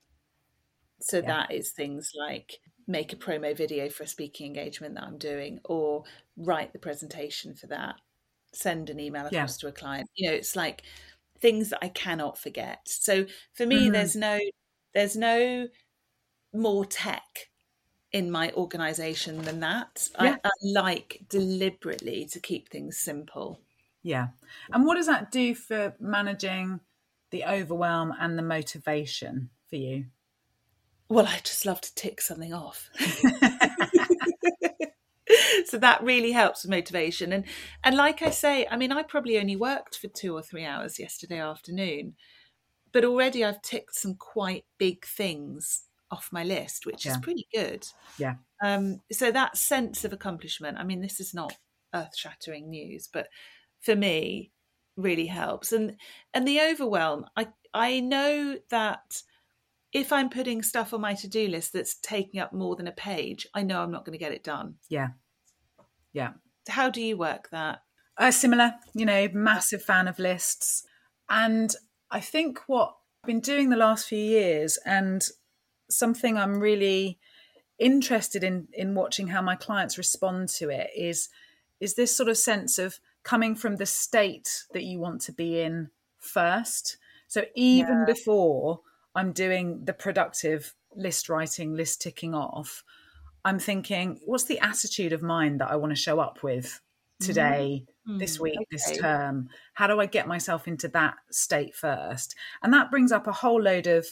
[1.00, 5.18] So that is things like make a promo video for a speaking engagement that I'm
[5.18, 6.04] doing or
[6.36, 7.96] write the presentation for that,
[8.52, 9.46] send an email Yeah.
[9.46, 10.10] across to a client.
[10.16, 10.82] You know, it's like
[11.40, 12.88] things that I cannot forget.
[12.88, 13.90] So for me Mhm.
[13.90, 14.40] there's no
[14.94, 15.68] there's no
[16.52, 17.50] more tech
[18.12, 20.08] in my organization than that.
[20.18, 20.34] Yeah.
[20.34, 23.62] I, I like deliberately to keep things simple.
[24.02, 24.28] Yeah.
[24.72, 26.80] And what does that do for managing
[27.30, 30.06] the overwhelm and the motivation for you?
[31.08, 32.90] Well, I just love to tick something off.
[35.66, 37.44] so that really helps with motivation and
[37.82, 40.98] and like i say i mean i probably only worked for two or three hours
[40.98, 42.14] yesterday afternoon
[42.92, 47.12] but already i've ticked some quite big things off my list which yeah.
[47.12, 47.84] is pretty good
[48.18, 51.56] yeah um so that sense of accomplishment i mean this is not
[51.94, 53.26] earth-shattering news but
[53.80, 54.52] for me
[54.96, 55.96] really helps and
[56.34, 59.22] and the overwhelm i i know that
[59.92, 62.92] if I'm putting stuff on my to do list that's taking up more than a
[62.92, 64.76] page, I know I'm not going to get it done.
[64.88, 65.08] Yeah.
[66.12, 66.32] Yeah.
[66.68, 67.82] How do you work that?
[68.18, 70.84] Uh, similar, you know, massive fan of lists.
[71.28, 71.74] And
[72.10, 75.22] I think what I've been doing the last few years and
[75.90, 77.18] something I'm really
[77.78, 81.28] interested in in watching how my clients respond to it is
[81.78, 85.60] is this sort of sense of coming from the state that you want to be
[85.60, 86.96] in first.
[87.28, 88.04] So even yeah.
[88.06, 88.80] before
[89.16, 92.84] I'm doing the productive list writing, list ticking off,
[93.46, 96.80] I'm thinking, what's the attitude of mind that I want to show up with
[97.20, 98.18] today, mm.
[98.18, 98.66] this week, okay.
[98.72, 99.50] this term?
[99.74, 102.34] How do I get myself into that state first?
[102.64, 104.04] And that brings up a whole load of,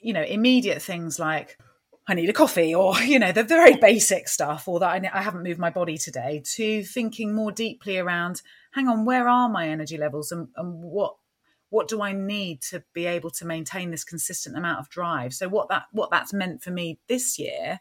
[0.00, 1.58] you know, immediate things like,
[2.06, 5.10] I need a coffee, or you know, the, the very basic stuff, or that I,
[5.12, 6.40] I haven't moved my body today.
[6.54, 11.16] To thinking more deeply around, hang on, where are my energy levels, and, and what
[11.70, 15.34] what do I need to be able to maintain this consistent amount of drive?
[15.34, 17.80] So what that what that's meant for me this year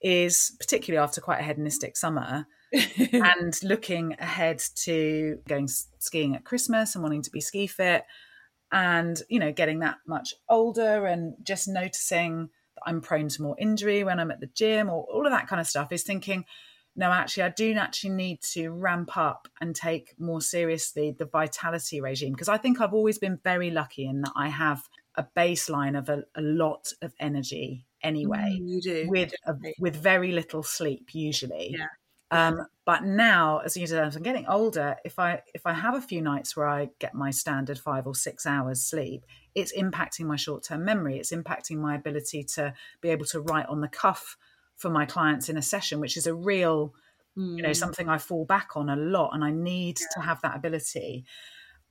[0.00, 2.46] is particularly after quite a hedonistic summer
[3.12, 5.68] and looking ahead to going
[5.98, 8.04] skiing at Christmas and wanting to be ski fit
[8.72, 13.56] and you know getting that much older and just noticing that I'm prone to more
[13.58, 16.44] injury when I'm at the gym or all of that kind of stuff is thinking
[16.96, 22.00] no, actually, I do actually need to ramp up and take more seriously the vitality
[22.00, 25.96] regime because I think I've always been very lucky in that I have a baseline
[25.98, 28.58] of a, a lot of energy anyway.
[28.60, 31.76] Mm, you do with a, with very little sleep usually.
[31.78, 31.86] Yeah.
[32.30, 35.94] Um, but now, as you know, as I'm getting older, if I if I have
[35.94, 40.24] a few nights where I get my standard five or six hours sleep, it's impacting
[40.24, 41.18] my short term memory.
[41.18, 44.36] It's impacting my ability to be able to write on the cuff
[44.76, 46.94] for my clients in a session, which is a real,
[47.36, 47.56] mm.
[47.56, 47.76] you know, mm.
[47.76, 49.30] something I fall back on a lot.
[49.32, 50.06] And I need yeah.
[50.14, 51.24] to have that ability.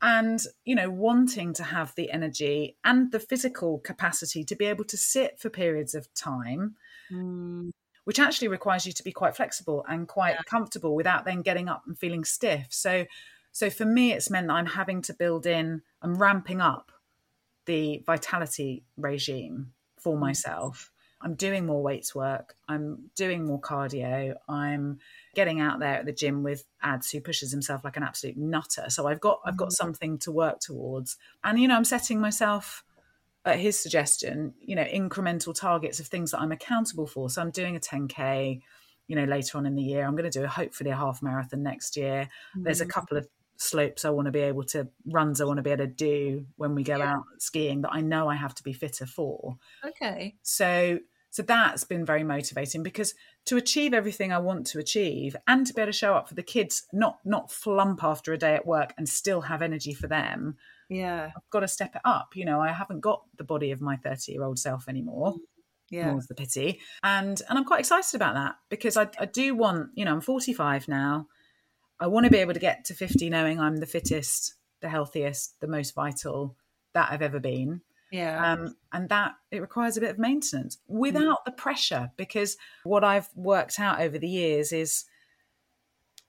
[0.01, 4.83] And, you know, wanting to have the energy and the physical capacity to be able
[4.85, 6.75] to sit for periods of time,
[7.11, 7.71] mm.
[8.03, 10.41] which actually requires you to be quite flexible and quite yeah.
[10.45, 12.67] comfortable without then getting up and feeling stiff.
[12.69, 13.05] So,
[13.51, 16.91] so for me, it's meant that I'm having to build in, I'm ramping up
[17.65, 20.19] the vitality regime for mm.
[20.19, 20.91] myself
[21.25, 22.55] I'm doing more weights work.
[22.69, 24.35] I'm doing more cardio.
[24.47, 24.99] I'm
[25.33, 28.85] getting out there at the gym with ads who pushes himself like an absolute nutter.
[28.89, 29.73] So I've got I've got mm.
[29.73, 31.17] something to work towards.
[31.43, 32.83] And you know, I'm setting myself
[33.43, 37.27] at his suggestion, you know, incremental targets of things that I'm accountable for.
[37.31, 38.61] So I'm doing a 10k,
[39.07, 40.05] you know, later on in the year.
[40.05, 42.29] I'm going to do a, hopefully a half marathon next year.
[42.51, 42.63] Mm-hmm.
[42.65, 42.89] There's a mm.
[42.89, 45.85] couple of slopes I want to be able to runs I want to be able
[45.85, 47.13] to do when we go yeah.
[47.13, 49.57] out skiing that I know I have to be fitter for.
[49.83, 50.35] Okay.
[50.43, 50.99] So
[51.35, 53.13] so that's been very motivating because
[53.47, 56.33] to achieve everything I want to achieve and to be able to show up for
[56.33, 60.07] the kids, not not flump after a day at work and still have energy for
[60.07, 60.55] them.
[60.89, 61.31] Yeah.
[61.35, 62.37] I've got to step it up.
[62.37, 65.33] You know, I haven't got the body of my 30 year old self anymore.
[65.33, 65.39] Mm,
[65.89, 66.11] yeah.
[66.11, 66.79] More's the pity.
[67.03, 70.21] And and I'm quite excited about that because I, I do want, you know, I'm
[70.21, 71.27] 45 now.
[71.99, 75.59] I want to be able to get to 50 knowing I'm the fittest, the healthiest,
[75.59, 76.55] the most vital
[76.93, 77.81] that I've ever been.
[78.15, 78.53] Yeah.
[78.53, 81.45] Um, and that it requires a bit of maintenance without mm.
[81.45, 85.05] the pressure because what I've worked out over the years is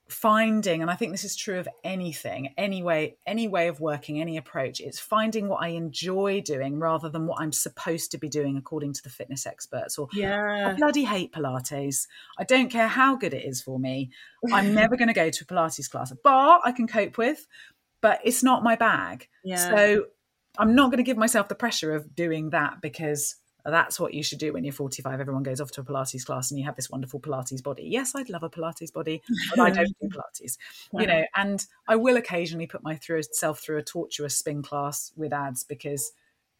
[0.09, 4.20] finding and i think this is true of anything any way any way of working
[4.20, 8.29] any approach it's finding what i enjoy doing rather than what i'm supposed to be
[8.29, 12.07] doing according to the fitness experts or yeah i bloody hate pilates
[12.38, 14.09] i don't care how good it is for me
[14.53, 17.49] i'm never going to go to a pilates class a bar i can cope with
[18.01, 19.57] but it's not my bag yeah.
[19.57, 20.05] so
[20.59, 24.23] I'm not going to give myself the pressure of doing that because that's what you
[24.23, 25.21] should do when you're 45.
[25.21, 27.85] Everyone goes off to a Pilates class and you have this wonderful Pilates body.
[27.85, 30.57] Yes, I'd love a Pilates body, but I don't do Pilates,
[30.92, 35.64] you know, and I will occasionally put myself through a torturous spin class with ads
[35.64, 36.12] because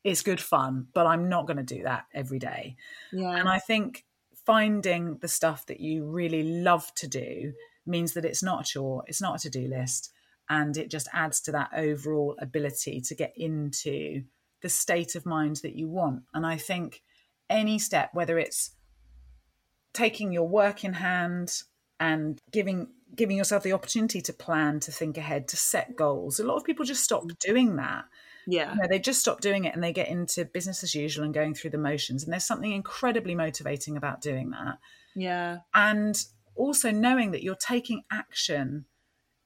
[0.03, 2.77] it's good fun, but I'm not going to do that every day.
[3.13, 3.37] Yeah.
[3.37, 4.05] And I think
[4.45, 7.53] finding the stuff that you really love to do
[7.87, 10.13] means that it's not a chore, it's not a to do list
[10.49, 14.23] and it just adds to that overall ability to get into
[14.63, 16.23] the state of mind that you want.
[16.35, 17.03] And i think
[17.49, 18.73] any step whether it's
[19.93, 21.63] taking your work in hand
[22.01, 26.45] and giving giving yourself the opportunity to plan to think ahead to set goals a
[26.45, 27.39] lot of people just stop mm.
[27.39, 28.05] doing that.
[28.47, 28.75] Yeah.
[28.75, 31.35] You know, they just stop doing it and they get into business as usual and
[31.35, 32.23] going through the motions.
[32.23, 34.79] And there's something incredibly motivating about doing that.
[35.17, 35.59] Yeah.
[35.75, 36.17] And
[36.55, 38.85] also knowing that you're taking action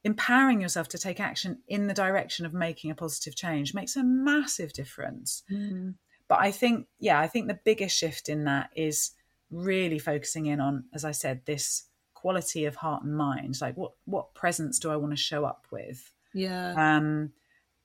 [0.05, 4.03] empowering yourself to take action in the direction of making a positive change makes a
[4.05, 5.95] massive difference Mm.
[6.29, 9.13] but i think yeah i think the biggest shift in that is
[9.51, 11.85] really focusing in on as i said this
[12.15, 15.67] quality of heart and mind like what what presence do i want to show up
[15.71, 16.73] with Yeah.
[16.97, 17.33] um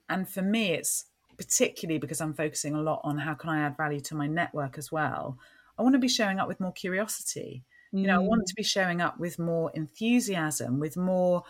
[0.10, 1.06] and for me it's
[1.38, 4.78] particularly because i'm focusing a lot on how can i add value to my network
[4.78, 5.38] as well
[5.78, 8.28] i want to be showing up with more curiosity you know i Mm.
[8.28, 11.43] want to be showing up with more enthusiasm with more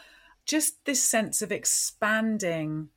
[0.46, 2.90] just this sense of expanding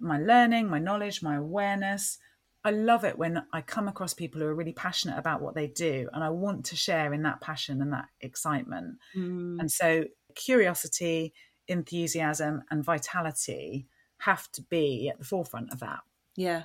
[0.00, 2.18] my learning my knowledge my awareness
[2.64, 5.66] i love it when i come across people who are really passionate about what they
[5.66, 9.58] do and i want to share in that passion and that excitement Mm.
[9.60, 11.32] and so curiosity
[11.68, 13.86] enthusiasm and vitality
[14.18, 16.00] have to be at the forefront of that
[16.36, 16.64] Yeah.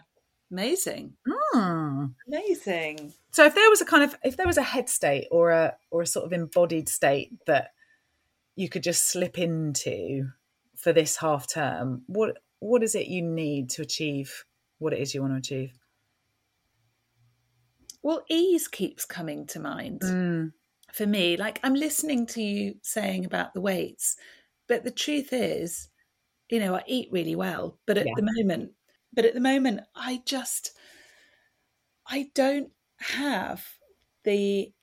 [0.52, 1.14] Amazing.
[1.26, 2.08] Hmm.
[2.28, 3.14] Amazing.
[3.32, 5.78] So if there was a kind of if there was a head state or a
[5.92, 7.72] or a sort of embodied state that
[8.56, 10.30] you could just slip into
[10.76, 14.46] for this half term, what what is it you need to achieve
[14.80, 15.80] what it is you want to achieve?
[18.04, 20.52] Well, ease keeps coming to mind Mm,
[20.94, 21.38] for me.
[21.38, 24.18] Like I'm listening to you saying about the weights,
[24.68, 25.90] but the truth is,
[26.50, 28.16] you know, I eat really well, but at Yeah.
[28.16, 28.76] the moment,
[29.14, 30.74] but at the moment, I just,
[32.06, 33.80] I don't have
[34.24, 34.74] the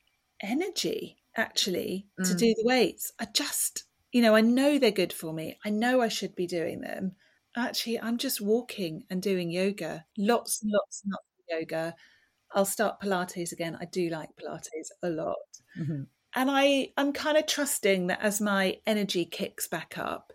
[0.40, 2.38] energy actually to Mm.
[2.38, 3.12] do the weights.
[3.18, 5.58] I just, you know, I know they're good for me.
[5.64, 7.16] I know I should be doing them.
[7.56, 11.94] Actually, I'm just walking and doing yoga, lots and lots and lots of yoga.
[12.54, 13.76] I'll start Pilates again.
[13.80, 15.36] I do like Pilates a lot.
[15.78, 16.06] mhm.
[16.34, 20.32] And I, I'm kind of trusting that as my energy kicks back up,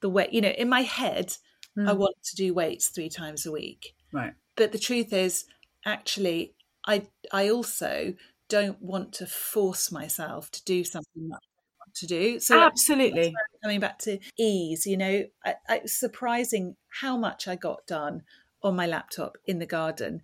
[0.00, 1.36] the weight, you know, in my head,
[1.78, 1.98] I Mm.
[1.98, 3.94] want to do weights three times a week.
[4.12, 4.34] Right.
[4.56, 5.46] But the truth is,
[5.86, 8.14] actually, I, I also
[8.50, 12.38] don't want to force myself to do something that I want to do.
[12.40, 13.34] So Absolutely.
[13.62, 18.22] coming back to ease, you know, I, I, it's surprising how much I got done
[18.62, 20.20] on my laptop in the garden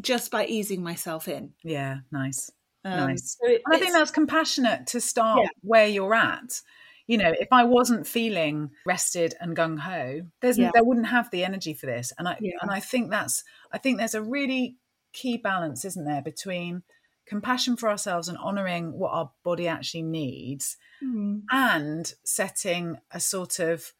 [0.00, 1.52] just by easing myself in.
[1.62, 2.50] Yeah, nice.
[2.84, 3.36] Um, Nice.
[3.40, 5.48] so it- I think that's compassionate to start Yeah.
[5.62, 6.60] where you're at.
[7.06, 10.70] You know, if I wasn't feeling rested and gung ho, there's Yeah.
[10.74, 12.12] there wouldn't have the energy for this.
[12.18, 12.56] And I Yeah.
[12.62, 14.76] and I think that's I think there's a really
[15.14, 16.82] key balance, isn't there, between
[17.26, 21.42] compassion for ourselves and honoring what our body actually needs Mm.
[21.50, 23.92] and setting a sort of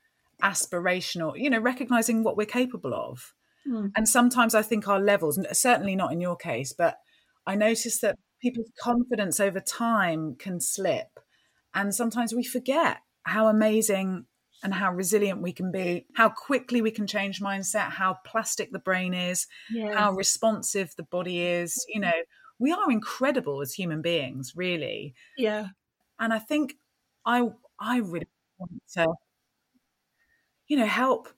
[0.42, 3.34] aspirational, you know, recognizing what we're capable of.
[3.66, 3.92] Mm.
[3.96, 6.98] And sometimes I think our levels, certainly not in your case, but
[7.46, 11.20] I notice that people's confidence over time can slip.
[11.74, 14.26] And sometimes we forget how amazing
[14.64, 18.78] and how resilient we can be, how quickly we can change mindset, how plastic the
[18.78, 19.94] brain is, Yeah.
[19.94, 21.84] how responsive the body is.
[21.88, 22.10] You mm-hmm.
[22.10, 22.22] know,
[22.58, 25.14] we are incredible as human beings, really.
[25.36, 25.68] yeah.
[26.18, 26.76] And I think
[27.26, 27.48] I
[27.78, 29.14] I really want to,
[30.68, 31.28] you know, help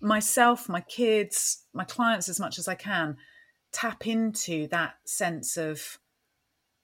[0.00, 3.16] myself, my kids, my clients as much as I can
[3.70, 5.98] tap into that sense of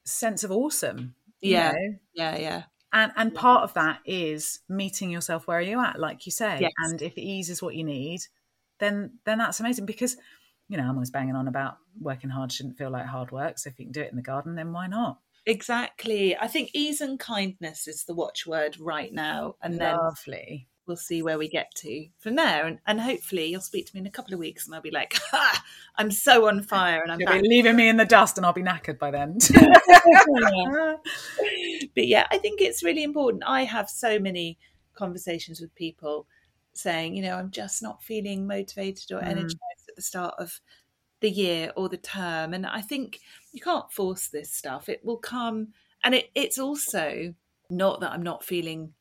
[0.04, 1.14] sense of awesome.
[1.40, 1.72] Yeah.
[1.72, 1.94] know?
[2.14, 2.36] Yeah.
[2.36, 2.62] Yeah.
[2.92, 6.58] And and part of that is meeting yourself where you're at, like you say.
[6.60, 6.72] Yes.
[6.78, 8.22] And if ease is what you need,
[8.80, 10.16] then then that's amazing because
[10.70, 13.58] you know, I'm always banging on about working hard shouldn't feel like hard work.
[13.58, 15.18] So if you can do it in the garden, then why not?
[15.44, 16.36] Exactly.
[16.36, 19.56] I think ease and kindness is the watchword right now.
[19.62, 20.68] And then Lovely.
[20.90, 22.66] We'll see where we get to from there.
[22.66, 24.90] And, and hopefully you'll speak to me in a couple of weeks and I'll be
[24.90, 28.36] like, ha, I'm so on fire and I'm You'll be leaving me in the dust
[28.36, 29.38] and I'll be knackered by then.
[31.94, 33.44] but yeah, I think it's really important.
[33.46, 34.58] I have so many
[34.94, 36.26] conversations with people
[36.72, 39.28] saying, you know, I'm just not feeling motivated or Mm.
[39.28, 40.60] energized at the start of
[41.20, 42.52] the year or the term.
[42.52, 43.20] And I think
[43.52, 44.88] you can't force this stuff.
[44.88, 45.68] It will come.
[46.02, 47.34] And it, it's also
[47.68, 48.94] not that I'm not feeling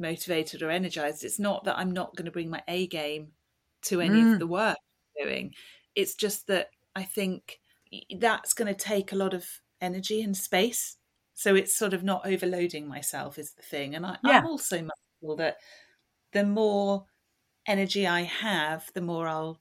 [0.00, 1.24] motivated or energized.
[1.24, 3.32] It's not that I'm not going to bring my A game
[3.82, 4.34] to any Mm.
[4.34, 4.76] of the work
[5.18, 5.54] I'm doing.
[5.94, 7.60] It's just that I think
[8.18, 9.46] that's going to take a lot of
[9.80, 10.96] energy and space.
[11.34, 13.94] So it's sort of not overloading myself is the thing.
[13.94, 14.38] And I, Yeah.
[14.38, 15.58] I'm also mindful that
[16.32, 17.06] the more
[17.66, 19.60] energy I have, the more I'll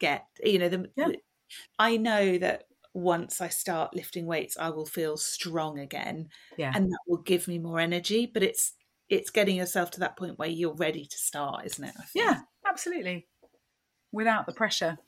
[0.00, 0.26] get.
[0.42, 1.08] You know, the, Yeah.
[1.78, 2.64] I know that
[2.94, 6.72] once I start lifting weights, I will feel strong again, yeah.
[6.74, 8.26] and that will give me more energy.
[8.26, 8.72] But it's
[9.14, 11.94] it's getting yourself to that point where you're ready to start, isn't it?
[12.14, 13.26] Yeah, absolutely.
[14.12, 14.98] Without the pressure.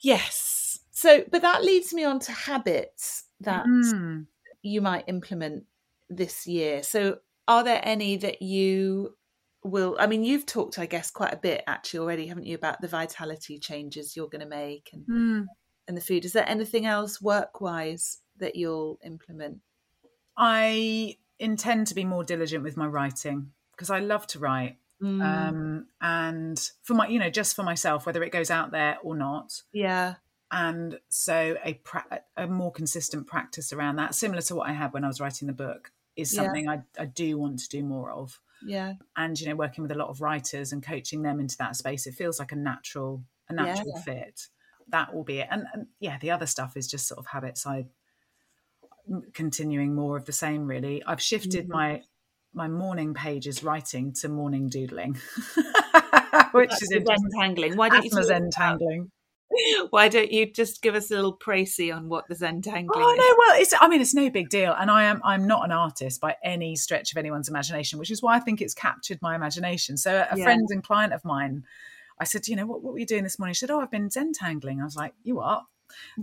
[0.00, 0.80] Yes.
[0.90, 4.26] So, but that leads me on to habits that Mm.
[4.62, 5.64] you might implement
[6.08, 6.82] this year.
[6.82, 9.16] So, are there any that you
[9.64, 9.96] will?
[9.98, 12.88] I mean, you've talked, I guess, quite a bit actually already, haven't you, about the
[12.88, 15.46] vitality changes you're going to make and, Mm.
[15.88, 16.24] and the food.
[16.24, 19.58] Is there anything else work wise that you'll implement?
[20.36, 24.76] I intend to be more diligent with my writing because I love to write.
[25.02, 25.20] Mm.
[25.22, 29.16] Um, and for my, you know, just for myself, whether it goes out there or
[29.16, 29.62] not.
[29.72, 30.14] yeah.
[30.54, 34.92] And so a pra- a more consistent practice around that, similar to what I had
[34.92, 36.42] when I was writing the book, is Yeah.
[36.42, 38.38] something I, I do want to do more of.
[38.64, 38.92] Yeah.
[39.16, 42.06] And you know, working with a lot of writers and coaching them into that space,
[42.06, 44.48] it feels like a natural a natural fit.
[44.88, 45.48] That will be it.
[45.50, 47.66] And, and yeah, the other stuff is just sort of habits.
[47.66, 47.86] I
[49.34, 50.66] continuing more of the same.
[50.66, 51.72] Really, I've shifted Mhm.
[51.72, 52.02] my
[52.54, 55.16] my morning pages writing to morning doodling,
[56.52, 56.90] which That's is.
[57.04, 57.76] Zentangling.
[57.76, 59.10] Why don't you Asthma's about- entangling.
[59.90, 63.18] Why don't you just give us a little précis on what the Zentangling Oh is?
[63.18, 65.72] no, well, it's I mean it's no big deal, and I am I'm not an
[65.72, 69.34] artist by any stretch of anyone's imagination, which is why I think it's captured my
[69.34, 69.98] imagination.
[69.98, 70.44] So a Yeah.
[70.44, 71.64] friend and client of mine,
[72.18, 73.52] I said, you know, what, what were you doing this morning?
[73.52, 74.80] She said, oh, I've been zentangling.
[74.80, 75.64] I was like, you what?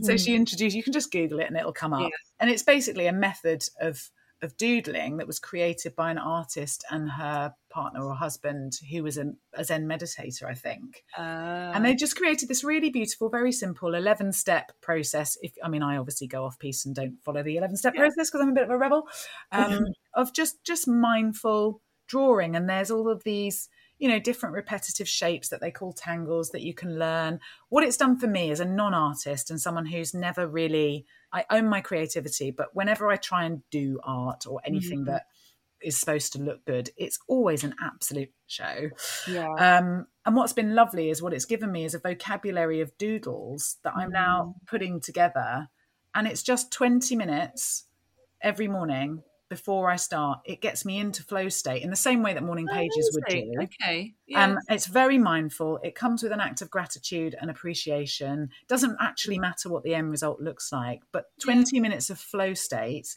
[0.02, 0.26] So Mm.
[0.26, 0.76] she introduced.
[0.76, 2.16] You can just Google it and it'll come up, Yeah.
[2.40, 4.10] and it's basically a method of
[4.42, 9.18] of doodling that was created by an artist and her partner or husband who was
[9.18, 13.52] a, a Zen meditator, I think Uh, and they just created this really beautiful very
[13.52, 17.44] simple 11 step process if i mean i obviously go off piece and don't follow
[17.44, 18.00] the 11 step Yeah.
[18.04, 19.10] process because i'm a bit of a rebel
[19.52, 23.68] um, of just just mindful drawing and there's all of these
[24.00, 27.40] you know different repetitive shapes that they call tangles that you can learn
[27.70, 31.68] what it's done for me as a non-artist and someone who's never really i own
[31.70, 35.06] my creativity but whenever i try and do art or anything Mhm.
[35.08, 35.26] that
[35.82, 38.90] is supposed to look good it's always an absolute show
[39.28, 39.48] yeah.
[39.58, 43.78] um, and what's been lovely is what it's given me is a vocabulary of doodles
[43.84, 45.70] that I'm now putting together.
[46.14, 47.86] And it's just 20 minutes
[48.42, 50.40] every morning before I start.
[50.46, 53.52] It gets me into flow state in the same way that morning pages would do.
[53.64, 54.14] Okay.
[54.28, 54.46] Yeah.
[54.46, 55.80] Um, it's very mindful.
[55.84, 58.50] It comes with an act of gratitude and appreciation.
[58.68, 63.16] Doesn't actually matter what the end result looks like, but 20 minutes of flow state.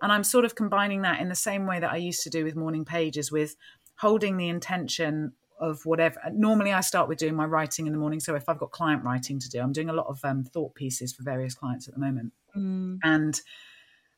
[0.00, 2.44] And I'm sort of combining that in the same way that I used to do
[2.44, 3.56] with morning pages, with
[3.96, 6.20] holding the intention of whatever.
[6.32, 8.20] Normally, I start with doing my writing in the morning.
[8.20, 10.74] So if I've got client writing to do, I'm doing a lot of um, thought
[10.74, 12.98] pieces for various clients at the moment Mm.
[13.02, 13.38] and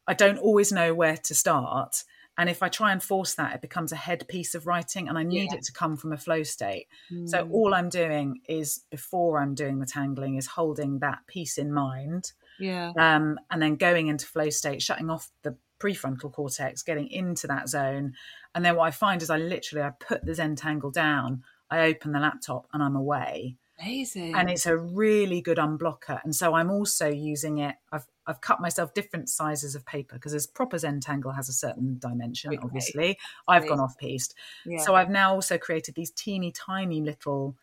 [0.08, 2.02] I don't always know where to start.
[2.38, 5.18] And if I try and force that, it becomes a head piece of writing, and
[5.18, 5.58] I need Yeah.
[5.58, 6.86] it to come from a flow state.
[7.26, 7.50] So Mm.
[7.52, 12.32] all I'm doing is before I'm doing the tangling is holding that piece in mind,
[12.60, 12.92] yeah.
[12.96, 17.68] um, and then going into flow state, shutting off the prefrontal cortex, getting into that
[17.68, 18.14] zone.
[18.54, 22.12] And then what I find is I literally I put the Zentangle down, I open
[22.12, 24.34] the laptop, and I'm away Amazing.
[24.34, 26.20] and it's a really good unblocker.
[26.24, 27.76] And so I'm also using it.
[27.92, 31.98] I've I've cut myself different sizes of paper because as proper Zentangle has a certain
[31.98, 32.52] dimension.
[32.52, 32.60] Okay.
[32.62, 34.34] Obviously, I've gone off pieced.
[34.66, 34.80] yeah.
[34.80, 37.56] So I've now also created these teeny tiny little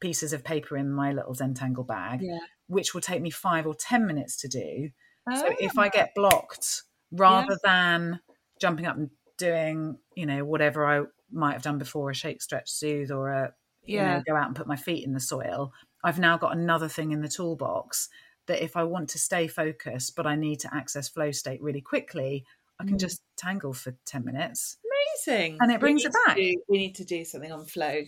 [0.00, 2.38] pieces of paper in my little Zentangle bag, yeah.
[2.66, 4.90] which will take me five or ten minutes to do.
[5.34, 5.76] So if.
[5.76, 5.90] I oh.
[5.90, 8.20] get blocked, rather than
[8.60, 12.70] jumping up and doing, you know, whatever I might have done before, a shake, stretch,
[12.70, 13.52] soothe, or a
[13.86, 14.16] you Yeah.
[14.18, 15.72] know, go out and put my feet in the soil,
[16.04, 18.08] I've now got another thing in the toolbox
[18.46, 21.80] that if I want to stay focused, but I need to access flow state really
[21.80, 22.44] quickly,
[22.78, 23.00] I can Mm.
[23.00, 24.78] just tangle for 10 minutes.
[25.24, 25.56] amazing.
[25.60, 26.36] and it brings it back.
[26.36, 28.02] do- we need to do something on flow.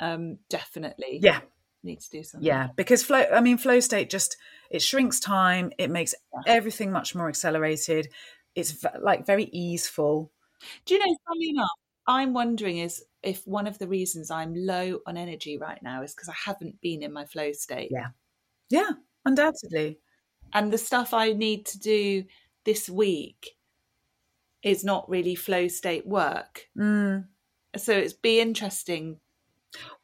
[0.00, 1.20] Um, definitely.
[1.22, 1.40] Yeah.
[1.84, 2.44] Need to do something.
[2.46, 2.68] Yeah.
[2.76, 4.36] Because flow, I mean, flow state just,
[4.70, 6.52] it shrinks time, it makes Yeah.
[6.54, 8.08] everything much more accelerated.
[8.56, 10.32] It's v- like very easeful.
[10.84, 11.70] Do you know, funny enough,
[12.08, 16.14] I'm wondering is if one of the reasons I'm low on energy right now is
[16.14, 17.90] because I haven't been in my flow state.
[17.90, 18.08] Yeah.
[18.70, 18.90] Yeah,
[19.24, 19.98] undoubtedly.
[20.52, 22.24] And the stuff I need to do
[22.64, 23.56] this week
[24.62, 26.68] is not really flow state work.
[26.78, 27.26] Mm.
[27.76, 29.18] So it's be interesting.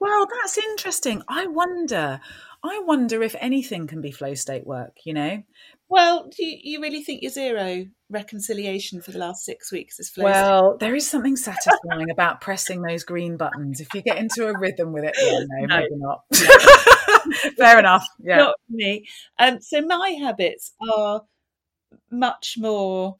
[0.00, 1.22] Well, that's interesting.
[1.28, 2.20] I wonder.
[2.62, 5.42] I wonder if anything can be flow state work, you know?
[5.90, 10.12] Well, do you, you really think your Xero reconciliation for the last six weeks is?
[10.16, 13.80] Well, there is something satisfying about pressing those green buttons.
[13.80, 15.76] If you get into a rhythm with it, yeah, no, No.
[15.76, 16.24] maybe not.
[17.56, 18.06] Fair enough.
[18.20, 18.36] Yeah.
[18.38, 19.06] Not for me.
[19.38, 21.22] Um, so my habits are
[22.10, 23.16] much more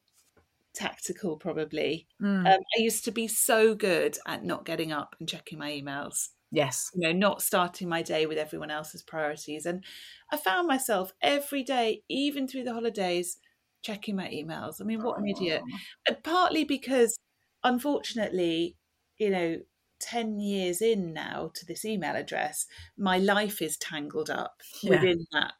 [0.74, 2.06] tactical, probably.
[2.22, 5.70] Mm, Um, I used to be so good at not getting up and checking my
[5.70, 6.28] emails.
[6.50, 6.90] Yes.
[6.94, 9.66] You know, not starting my day with everyone else's priorities.
[9.66, 9.84] And
[10.32, 13.38] I found myself every day, even through the holidays,
[13.82, 14.80] checking my emails.
[14.80, 15.62] I mean, what an idiot.
[16.06, 17.16] And partly because,
[17.64, 18.76] unfortunately,
[19.18, 19.58] you know,
[20.00, 24.90] 10 years in now to this email address, my life is tangled up Yeah.
[24.90, 25.54] within that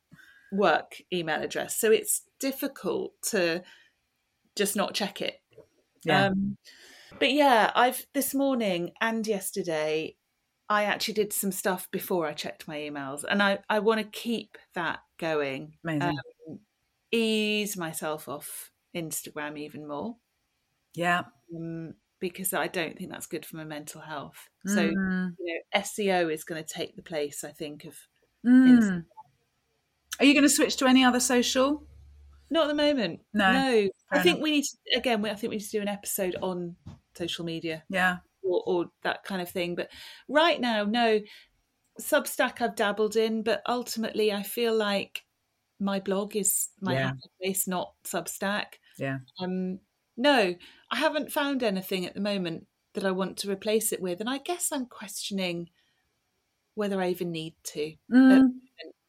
[0.53, 1.77] work email address.
[1.79, 3.63] So it's difficult to
[4.57, 5.41] just not check it.
[6.05, 6.27] Yeah.
[6.27, 6.57] Um,
[7.19, 10.17] but yeah, I've this morning and yesterday,
[10.69, 14.07] I actually did some stuff before I checked my emails, and I, I want to
[14.07, 15.77] keep that going.
[15.85, 16.03] Amazing.
[16.49, 16.59] Um,
[17.11, 20.17] ease myself off Instagram even more.
[20.95, 21.23] Yeah.
[21.57, 24.49] um, because I don't think that's good for my mental health.
[24.67, 25.35] So Mm.
[25.39, 27.95] you know, SEO is going to take the place, I think, of
[28.47, 29.05] Mm.
[30.19, 31.85] Are you going to switch to any other social?
[32.51, 33.21] not at the moment.
[33.35, 33.89] No, no.
[34.11, 34.43] I think enough.
[34.43, 35.21] we need to, again.
[35.23, 36.77] we- I think we need to do an episode on
[37.15, 38.19] social media Yeah.
[38.49, 39.75] Or, or that kind of thing.
[39.75, 39.91] But
[40.29, 41.21] right now, no.
[42.01, 45.25] Substack I've dabbled in, but ultimately I feel like
[45.81, 47.13] my blog is my Yeah.
[47.43, 48.75] place, not Substack.
[48.99, 49.19] Yeah.
[49.41, 49.81] Um,
[50.17, 50.55] no,
[50.93, 54.31] I haven't found anything at the moment that I want to replace it with, and
[54.31, 55.71] I guess I'm questioning
[56.75, 57.97] whether I even need to.
[58.13, 58.51] Mm.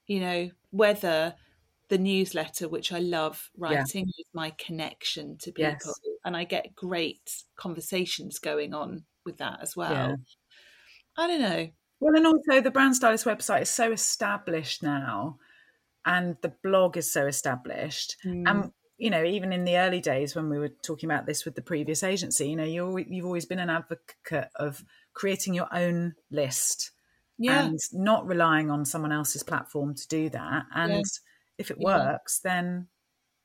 [0.07, 1.35] You know, whether
[1.89, 3.61] the newsletter, which I love Yeah.
[3.61, 5.99] writing, is my connection to people, Yes.
[6.25, 9.91] and I get great conversations going on with that as well.
[9.93, 10.15] Yeah.
[11.17, 11.69] I don't know.
[11.99, 15.38] Well, and also the brand stylist website is so established now,
[16.05, 18.15] and the blog is so established.
[18.25, 18.43] Mm.
[18.49, 21.55] And you know, even in the early days when we were talking about this with
[21.55, 26.15] the previous agency, you know, you you've always been an advocate of creating your own
[26.32, 26.91] list
[27.38, 30.65] Yeah, and not relying on someone else's platform to do that.
[30.73, 31.01] And Yeah.
[31.57, 31.86] if it Yeah.
[31.86, 32.89] works, then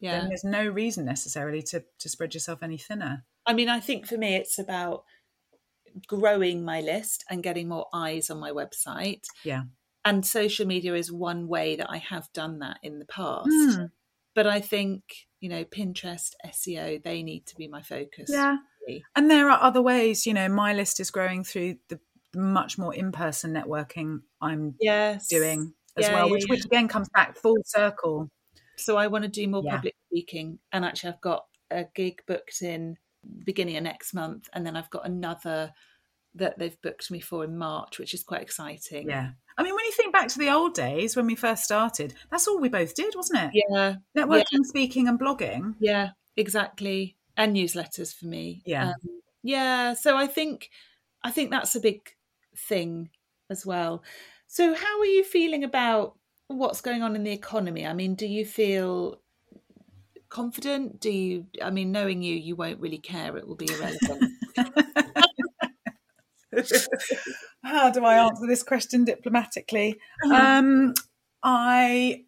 [0.00, 0.20] yeah.
[0.20, 3.24] then there's no reason necessarily to to spread yourself any thinner.
[3.46, 5.04] I mean, I think for me, it's about
[6.06, 9.24] growing my list and getting more eyes on my website.
[9.44, 9.62] Yeah.
[10.04, 13.48] And social media is one way that I have done that in the past.
[13.48, 13.90] Mm.
[14.34, 15.02] But I think,
[15.40, 18.28] you know, Pinterest, SEO, they need to be my focus.
[18.28, 18.56] Yeah.
[18.86, 19.04] really.
[19.14, 22.00] And there are other ways, you know, my list is growing through the
[22.34, 25.28] much more in-person networking I'm Yes.
[25.28, 26.54] doing as Yeah, well, which, yeah.
[26.54, 28.28] which again comes back full circle.
[28.76, 30.58] So I want to do more public speaking.
[30.72, 32.96] And actually, I've got a gig booked in
[33.44, 34.48] beginning of next month.
[34.52, 35.72] And then I've got another
[36.36, 39.08] that they've booked me for in March, which is quite exciting.
[39.08, 39.30] Yeah.
[39.56, 42.48] I mean, when you think back to the old days when we first started, that's
[42.48, 43.64] all we both did, wasn't it?
[43.70, 43.94] Yeah.
[44.16, 45.74] Networking, speaking, and blogging.
[45.78, 47.16] Yeah, exactly.
[47.36, 48.62] And newsletters for me.
[48.66, 48.88] Yeah.
[48.88, 48.94] Um,
[49.42, 49.94] yeah.
[49.94, 50.70] So I think
[51.22, 52.10] I think that's a big
[52.56, 53.10] thing
[53.48, 54.02] as well.
[54.46, 56.16] So how are you feeling about
[56.48, 57.86] what's going on in the economy?
[57.86, 59.20] I mean, do you feel
[60.34, 61.00] confident?
[61.00, 64.32] Do you I mean, knowing you, you won't really care, it will be irrelevant.
[67.62, 69.98] How do I answer this question diplomatically?
[70.30, 70.94] Um,
[71.42, 72.24] I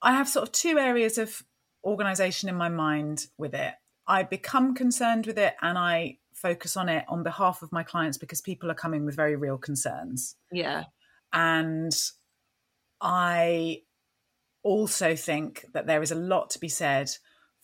[0.00, 1.42] I have sort of two areas of
[1.84, 3.74] organization in my mind with it.
[4.06, 8.18] I become concerned with it and I focus on it on behalf of my clients
[8.18, 10.36] because people are coming with very real concerns.
[10.52, 10.84] yeah.
[11.32, 11.92] And
[13.00, 13.82] I
[14.62, 17.10] also think that there is a lot to be said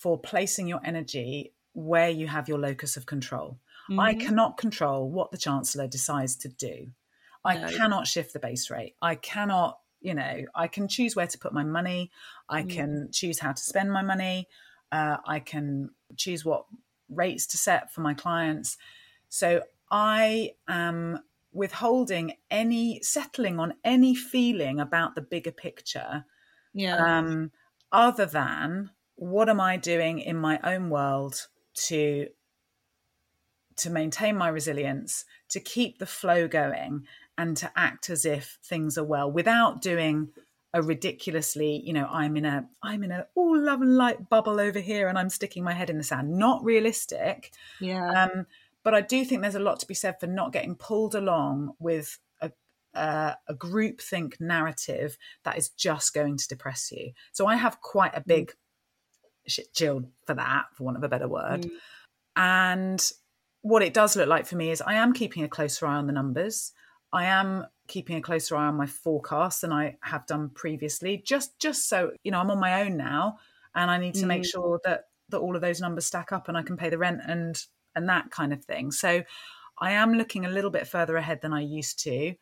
[0.01, 3.59] for placing your energy where you have your locus of control.
[3.99, 4.25] I Mhm.
[4.25, 6.93] cannot control what the Chancellor decides to do.
[7.45, 7.71] I No.
[7.77, 8.97] cannot shift the base rate.
[9.03, 12.11] I cannot, you know, I can choose where to put my money.
[12.49, 12.65] I Mm.
[12.65, 14.49] can choose how to spend my money.
[14.91, 16.65] Uh, I can choose what
[17.11, 18.79] rates to set for my clients.
[19.29, 26.25] So I am withholding any settling on any feeling about the bigger picture
[26.73, 27.05] Yeah.
[27.07, 27.53] um,
[27.93, 28.91] other than
[29.21, 32.29] what am I doing in my own world to
[33.77, 37.07] to maintain my resilience, to keep the flow going,
[37.37, 40.31] and to act as if things are well without doing
[40.73, 44.59] a ridiculously, you know, I'm in a I'm in a all love and light bubble
[44.59, 46.31] over here and I'm sticking my head in the sand.
[46.39, 47.53] Not realistic.
[47.79, 48.25] yeah.
[48.25, 48.47] Um,
[48.83, 51.75] but I do think there's a lot to be said for not getting pulled along
[51.79, 52.53] with a
[52.95, 57.13] uh, a group think narrative that is just going to depress you.
[57.33, 58.55] So I have quite a big
[59.51, 61.63] shit shield for that, for want of a better word.
[61.63, 61.71] Mm.
[62.37, 63.13] And
[63.63, 66.07] what it does look like for me is I am keeping a closer eye on
[66.07, 66.73] the numbers.
[67.13, 71.23] I am keeping a closer eye on my forecasts than I have done previously.
[71.25, 73.39] Just just so you know, I'm on my own now,
[73.75, 74.51] and I need to make Mm.
[74.51, 77.21] sure that that all of those numbers stack up and I can pay the rent
[77.27, 77.63] and
[77.95, 78.93] and that kind of thing.
[78.93, 79.23] So
[79.79, 82.35] I am looking a little bit further ahead than I used to,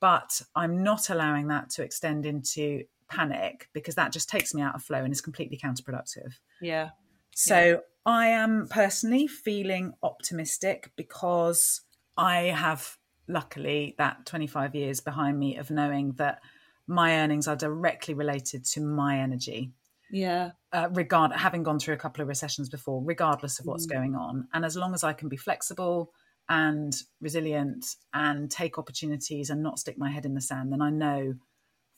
[0.00, 2.84] but I'm not allowing that to extend into
[3.16, 6.32] panic because that just takes me out of flow and is completely counterproductive.
[6.60, 6.90] yeah.
[7.34, 11.80] So I am personally feeling optimistic because
[12.16, 16.40] I have luckily that 25 years behind me of knowing that
[16.86, 19.70] my earnings are directly related to my energy.
[20.10, 20.50] Yeah.
[20.72, 23.92] Uh, regard having gone through a couple of recessions before, regardless of what's Mm.
[23.92, 26.12] going on, and as long as I can be flexible
[26.50, 30.90] and resilient and take opportunities and not stick my head in the sand, then I
[30.90, 31.34] know,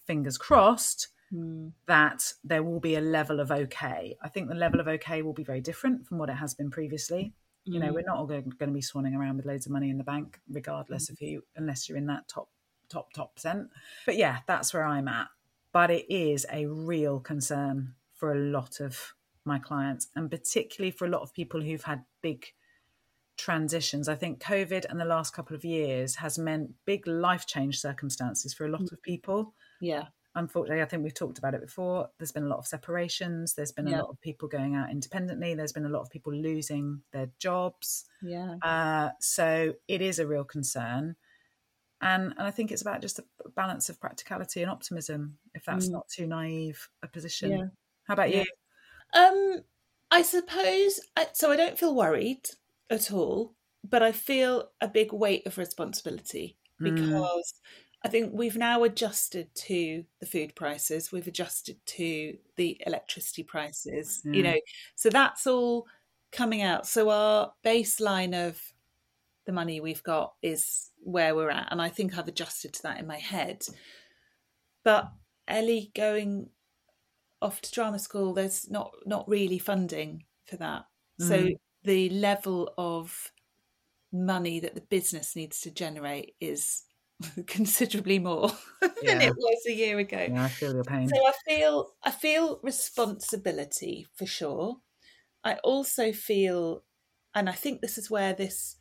[0.06, 1.72] fingers crossed, Mm.
[1.86, 4.14] that there will be a level of okay.
[4.22, 6.70] I think the level of okay will be very different from what it has been
[6.70, 7.32] previously.
[7.64, 7.94] You know, Mm.
[7.94, 10.04] we're not all going, going to be swanning around with loads of money in the
[10.04, 12.50] bank, regardless of who, unless you're in that top,
[12.90, 13.70] top, top percent.
[14.04, 15.28] But yeah, that's where I'm at.
[15.72, 19.14] But it is a real concern for a lot of
[19.46, 22.46] my clients, and particularly for a lot of people who've had big
[23.36, 24.08] transitions.
[24.08, 28.54] I think COVID and the last couple of years has meant big life change circumstances
[28.54, 29.54] for a lot of people.
[29.84, 30.06] Yeah.
[30.36, 32.08] Unfortunately, I think we've talked about it before.
[32.18, 33.54] There's been a lot of separations.
[33.54, 34.00] There's been a Yeah.
[34.02, 35.54] lot of people going out independently.
[35.54, 38.06] There's been a lot of people losing their jobs.
[38.20, 38.56] Yeah.
[38.62, 41.14] Uh, so it is a real concern.
[42.00, 43.24] And, and I think it's about just a
[43.54, 45.92] balance of practicality and optimism, if that's Mm.
[45.92, 47.50] not too naive a position.
[47.52, 47.66] Yeah.
[48.04, 48.44] How about you?
[49.14, 49.60] Um,
[50.10, 51.52] I suppose I, so.
[51.52, 52.48] I don't feel worried
[52.90, 53.54] at all,
[53.84, 57.40] but I feel a big weight of responsibility Mm.
[58.04, 64.20] I think we've now adjusted to the food prices, we've adjusted to the electricity prices,
[64.34, 64.56] you know,
[64.94, 65.86] so that's all
[66.32, 66.86] coming out.
[66.86, 68.60] So our baseline of
[69.46, 73.00] the money we've got is where we're at, and I think I've adjusted to that
[73.00, 73.64] in my head.
[74.84, 75.10] But
[75.48, 76.50] Ellie going
[77.40, 80.84] off to drama school, there's not not really funding for that.
[81.18, 81.58] So Mm.
[81.84, 83.32] the level of
[84.12, 86.84] money that the business needs to generate is
[87.46, 88.48] considerably more
[88.80, 89.22] than Yeah.
[89.28, 90.26] it was a year ago.
[90.30, 91.08] Yeah, I feel your pain.
[91.08, 94.78] So I feel I feel responsibility for sure.
[95.44, 96.84] I also feel,
[97.34, 98.76] and I think this is where this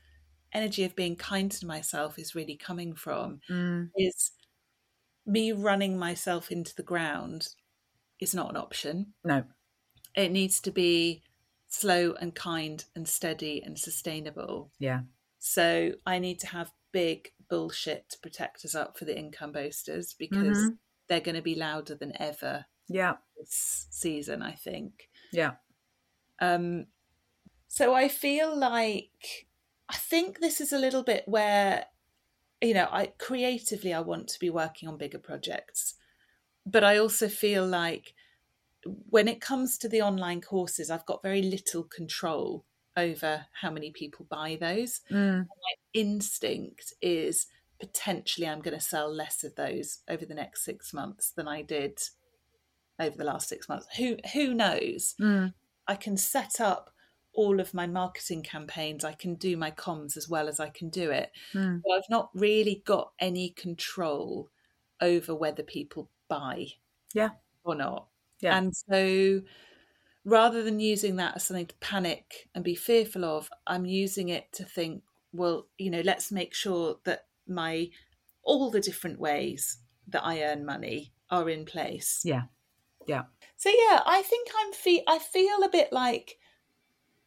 [0.54, 3.90] energy of being kind to myself is really coming from, Mm.
[3.98, 4.32] is
[5.26, 7.50] me running myself into the ground
[8.20, 9.14] is not an option.
[9.24, 9.44] No.
[10.16, 11.24] It needs to be
[11.68, 14.72] slow and kind and steady and sustainable.
[14.80, 15.02] Yeah.
[15.40, 20.16] So I need to have big bullshit to protect us up for the income boosters
[20.16, 20.78] because Mhm.
[21.08, 23.18] they're going to be louder than ever Yeah.
[23.38, 25.10] this season, I think.
[25.32, 25.56] Yeah.
[26.40, 26.88] Um,
[27.68, 29.48] so I feel like
[29.90, 31.88] I think this is a little bit where,
[32.62, 35.96] you know, I creatively I want to be working on bigger projects,
[36.66, 38.16] but I also feel like
[38.86, 42.66] when it comes to the online courses, I've got very little control
[42.96, 45.02] over how many people buy those.
[45.12, 45.40] Mm.
[45.46, 47.48] My instinct is
[47.80, 51.62] potentially I'm going to sell less of those over the next six months than I
[51.62, 52.00] did
[53.00, 53.88] over the last six months.
[53.98, 55.16] Who who knows?
[55.20, 55.54] Mm.
[55.88, 56.92] I can set up
[57.34, 59.04] all of my marketing campaigns.
[59.04, 61.32] I can do my comms as well as I can do it.
[61.54, 61.82] Mm.
[61.84, 64.50] But I've not really got any control
[65.02, 66.68] over whether people buy
[67.14, 67.32] Yeah.
[67.64, 68.08] or not.
[68.40, 68.58] Yeah.
[68.58, 69.42] And so
[70.26, 74.52] rather than using that as something to panic and be fearful of, I'm using it
[74.54, 77.90] to think, well, you know, let's make sure that my
[78.44, 82.22] all the different ways that I earn money are in place.
[82.24, 82.44] Yeah.
[83.08, 83.24] Yeah.
[83.58, 86.38] So yeah, I think I'm fe- I feel a bit like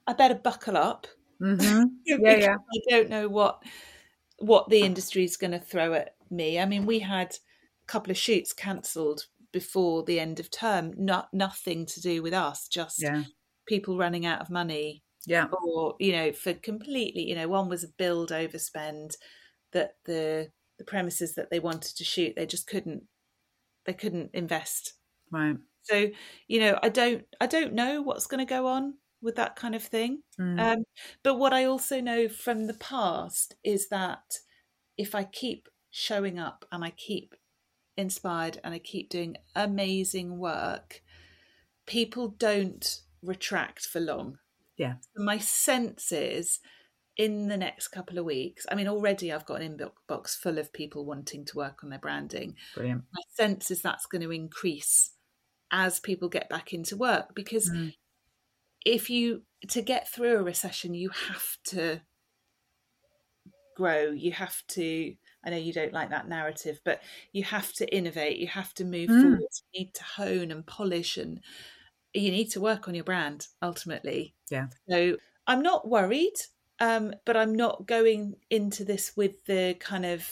[0.06, 1.06] I better buckle up.
[1.40, 2.56] hmm Yeah, yeah.
[2.56, 3.62] I don't know what
[4.38, 6.60] what the industry is going to throw at me.
[6.60, 9.26] I mean, we had a couple of shoots cancelled
[9.60, 10.92] before the end of term.
[10.98, 13.24] Not nothing to do with us, just Yeah.
[13.66, 15.48] people running out of money, Yeah.
[15.50, 17.28] or you know, for completely.
[17.28, 19.16] You know, one was a build overspend
[19.72, 23.04] that the the premises that they wanted to shoot they just couldn't
[23.86, 24.94] they couldn't invest
[25.30, 25.56] Right.
[25.82, 26.10] so
[26.48, 29.74] you know i don't i don't know what's going to go on with that kind
[29.74, 30.60] of thing Mm.
[30.60, 30.78] um,
[31.22, 34.38] but what i also know from the past is that
[34.98, 37.34] if i keep showing up and i keep
[37.96, 41.02] inspired and i keep doing amazing work
[41.86, 44.38] people don't retract for long
[44.76, 44.94] Yeah.
[45.16, 46.58] my sense is
[47.16, 50.72] in the next couple of weeks i mean already i've got an inbox full of
[50.72, 53.04] people wanting to work on their branding Brilliant.
[53.14, 55.12] my sense is that's going to increase
[55.72, 57.94] as people get back into work because Mm.
[58.84, 62.02] if you to get through a recession you have to
[63.76, 65.14] grow you have to
[65.46, 67.00] i know you don't like that narrative but
[67.32, 69.22] you have to innovate you have to move Mm.
[69.22, 69.40] forward
[69.72, 71.40] you need to hone and polish and
[72.12, 74.66] you need to work on your brand ultimately Yeah.
[74.88, 75.16] so
[75.46, 76.34] i'm not worried
[76.78, 80.28] um, but i'm not going into this with the kind of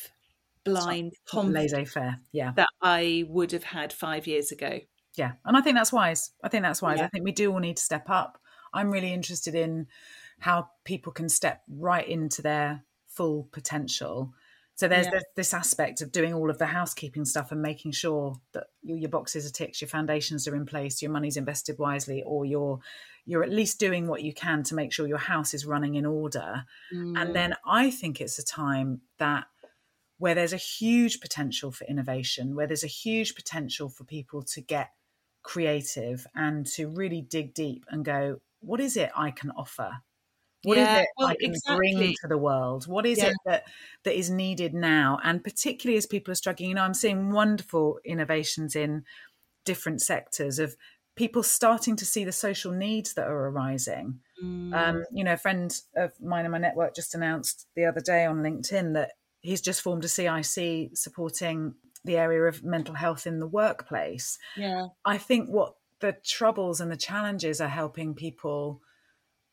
[0.65, 2.21] blind Laissez faire.
[2.33, 2.53] Yeah.
[2.57, 4.81] that I would have had five years ago.
[5.15, 5.33] Yeah.
[5.45, 6.31] And I think that's wise.
[6.43, 6.99] I think that's wise.
[6.99, 7.05] Yeah.
[7.05, 8.39] I think we do all need to step up.
[8.73, 9.87] I'm really interested in
[10.39, 14.33] how people can step right into their full potential.
[14.77, 15.13] So there's, Yeah.
[15.13, 18.99] there's this aspect of doing all of the housekeeping stuff and making sure that your,
[18.99, 22.81] your boxes are ticked, your foundations are in place, your money's invested wisely, or you're
[23.27, 26.05] you're at least doing what you can to make sure your house is running in
[26.05, 26.67] order.
[26.93, 27.19] Mm.
[27.21, 29.47] And then I think it's a time that
[30.19, 34.61] where there's a huge potential for innovation, where there's a huge potential for people to
[34.61, 34.91] get
[35.43, 39.99] creative and to really dig deep and go, what is it I can offer?
[40.65, 42.87] What is Yeah, it well, I can bring to the world?
[42.89, 43.31] What is Yeah.
[43.31, 43.65] it that
[44.05, 45.19] that is needed now?
[45.23, 49.05] And particularly as people are struggling, you know, I'm seeing wonderful innovations in
[49.65, 50.77] different sectors of
[51.17, 54.75] people starting to see the social needs that are arising Mm.
[54.75, 58.25] Um, you know, a friend of mine in my network just announced the other day
[58.27, 59.13] on LinkedIn that
[59.43, 64.39] he's just formed a CIC supporting the area of mental health in the workplace.
[64.57, 64.89] Yeah.
[65.05, 68.83] I think what the troubles and the challenges are helping people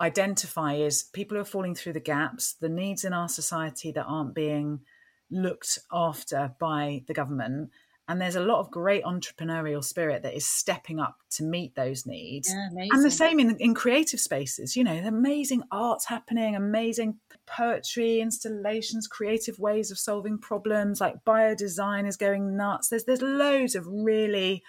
[0.01, 4.05] identify is people who are falling through the gaps, the needs in our society that
[4.05, 4.81] aren't being
[5.29, 7.69] looked after by the government.
[8.07, 12.05] And there's a lot of great entrepreneurial spirit that is stepping up to meet those
[12.05, 12.49] needs.
[12.49, 18.19] Yeah, and the same in, in creative spaces, you know, amazing arts happening, amazing poetry,
[18.19, 22.89] installations, creative ways of solving problems, like biodesign is going nuts.
[22.89, 24.61] There's there's loads of really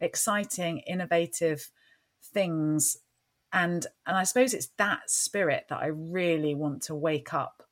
[0.00, 1.70] exciting, innovative
[2.32, 2.96] things.
[3.52, 7.62] And and I suppose it's that spirit that I really want to wake up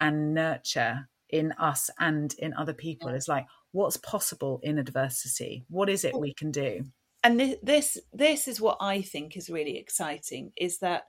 [0.00, 3.10] and nurture in us and in other people.
[3.10, 6.82] It's like what's possible in adversity what is it we can do
[7.22, 11.04] and this this is what i think is really exciting is that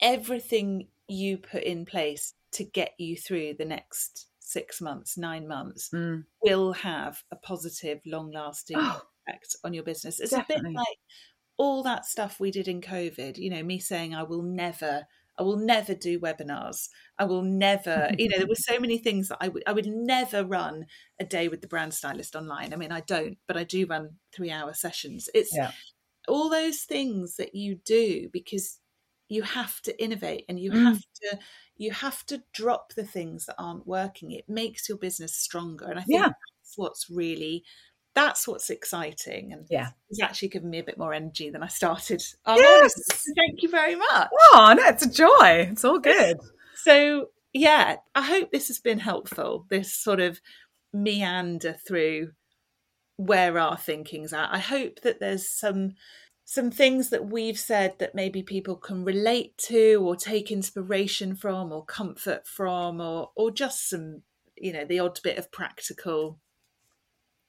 [0.00, 5.90] everything you put in place to get you through the next six months nine months
[5.92, 6.22] mm.
[6.42, 10.70] will have a positive long lasting oh, effect on your business it's definitely.
[10.70, 10.98] a bit like
[11.56, 15.06] all that stuff we did in covid you know me saying i will never
[15.38, 16.88] I will never do webinars.
[17.18, 19.86] I will never, you know, there were so many things that I would I would
[19.86, 20.86] never run
[21.20, 22.72] a day with the brand stylist online.
[22.72, 25.28] I mean, I don't, but I do run three hour sessions.
[25.34, 25.72] It's yeah.
[26.28, 28.78] all those things that you do because
[29.28, 30.84] you have to innovate and you mm.
[30.84, 31.38] have to
[31.76, 34.30] you have to drop the things that aren't working.
[34.30, 35.86] It makes your business stronger.
[35.86, 36.28] And I think yeah.
[36.28, 37.64] that's what's really
[38.14, 39.88] that's what's exciting and yeah.
[40.08, 42.22] it's actually given me a bit more energy than i started.
[42.46, 42.92] Oh, yes.
[43.36, 44.28] thank you very much.
[44.52, 45.68] Oh no it's a joy.
[45.70, 46.38] It's all good.
[46.76, 50.40] So yeah i hope this has been helpful this sort of
[50.92, 52.32] meander through
[53.16, 55.94] where our thinking's at i hope that there's some
[56.44, 61.72] some things that we've said that maybe people can relate to or take inspiration from
[61.72, 64.22] or comfort from or or just some
[64.56, 66.38] you know the odd bit of practical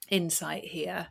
[0.09, 1.07] insight here.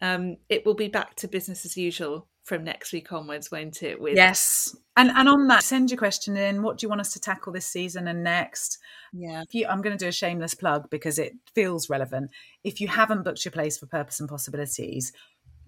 [0.00, 4.00] Um, it will be back to business as usual from next week onwards, won't it?
[4.00, 6.62] With yes, and and on that, send your question in.
[6.62, 8.78] What do you want us to tackle this season and next?
[9.12, 12.30] Yeah, you, I'm going to do a shameless plug because it feels relevant.
[12.64, 15.12] If you haven't booked your place for Purpose and Possibilities,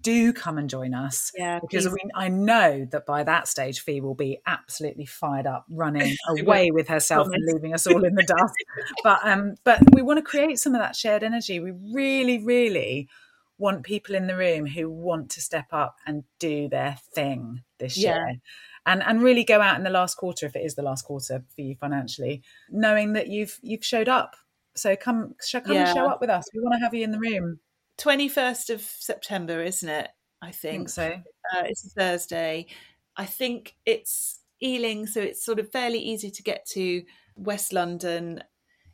[0.05, 1.31] do come and join us.
[1.35, 5.47] Yeah, because I, mean, I know that by that stage, Fee will be absolutely fired
[5.47, 8.53] up, running away with herself and leaving us all in the dust.
[9.03, 11.59] but um, but we want to create some of that shared energy.
[11.59, 13.09] We really, really
[13.57, 17.97] want people in the room who want to step up and do their thing this
[17.97, 18.15] yeah.
[18.15, 18.35] year.
[18.87, 21.43] And, and really go out in the last quarter if it is the last quarter
[21.55, 24.35] for you financially, knowing that you've you've showed up.
[24.75, 25.87] So come, come yeah.
[25.87, 26.45] and show up with us.
[26.53, 27.59] We want to have you in the room.
[27.97, 30.09] 21st of September, isn't it?
[30.41, 31.07] I think, think so.
[31.55, 32.67] Uh, it's a Thursday.
[33.17, 37.03] I think it's Ealing, so it's sort of fairly easy to get to
[37.35, 38.41] West London.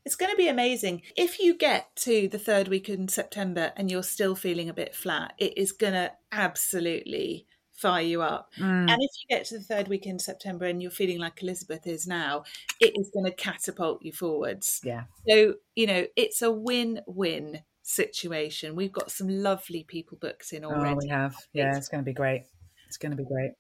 [0.06, 1.04] It's going to be amazing.
[1.16, 4.96] If you get to the third week in September and you're still feeling a bit
[4.96, 8.52] flat, it is going to absolutely fire you up.
[8.58, 8.90] Mm.
[8.90, 11.86] And if you get to the third week in September and you're feeling like Elizabeth
[11.86, 12.44] is now,
[12.80, 14.82] it is going to catapult you forwards.
[14.84, 15.04] Yeah.
[15.28, 17.62] So, you know, it's a win win
[17.92, 18.76] situation.
[18.76, 20.94] We've got some lovely people booked in already.
[20.94, 21.36] Oh, we have.
[21.54, 22.44] Yeah, it's, it's going to be great.
[22.88, 23.52] It's going to be great.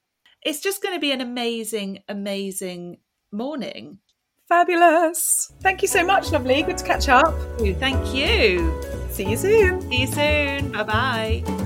[0.43, 2.97] It's just going to be an amazing, amazing
[3.31, 3.99] morning.
[4.49, 5.53] Fabulous.
[5.61, 6.61] Thank you so much, lovely.
[6.63, 7.33] Good to catch up.
[7.59, 8.81] Thank you.
[9.09, 9.81] See you soon.
[9.89, 10.71] See you soon.
[10.71, 11.60] Bye bye.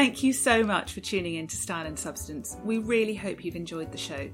[0.00, 2.56] Thank you so much for tuning in to Style and Substance.
[2.64, 4.30] We really hope you've enjoyed the show.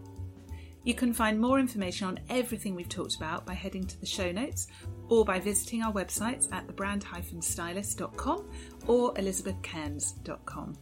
[0.85, 4.31] You can find more information on everything we've talked about by heading to the show
[4.31, 4.69] notes
[5.09, 8.49] or by visiting our websites at thebrand-stylist.com
[8.87, 10.79] or elizabethcairns.com.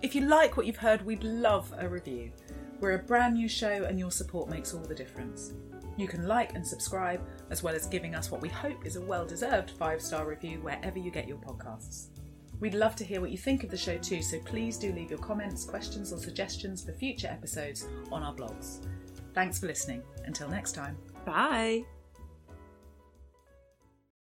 [0.00, 2.32] If you like what you've heard, we'd love a review.
[2.80, 5.52] We're a brand new show and your support makes all the difference.
[5.98, 7.20] You can like and subscribe,
[7.50, 10.62] as well as giving us what we hope is a well deserved five star review
[10.62, 12.06] wherever you get your podcasts.
[12.60, 15.10] We'd love to hear what you think of the show too, so please do leave
[15.10, 18.86] your comments, questions, or suggestions for future episodes on our blogs.
[19.34, 20.02] Thanks for listening.
[20.26, 20.96] Until next time.
[21.24, 21.84] Bye.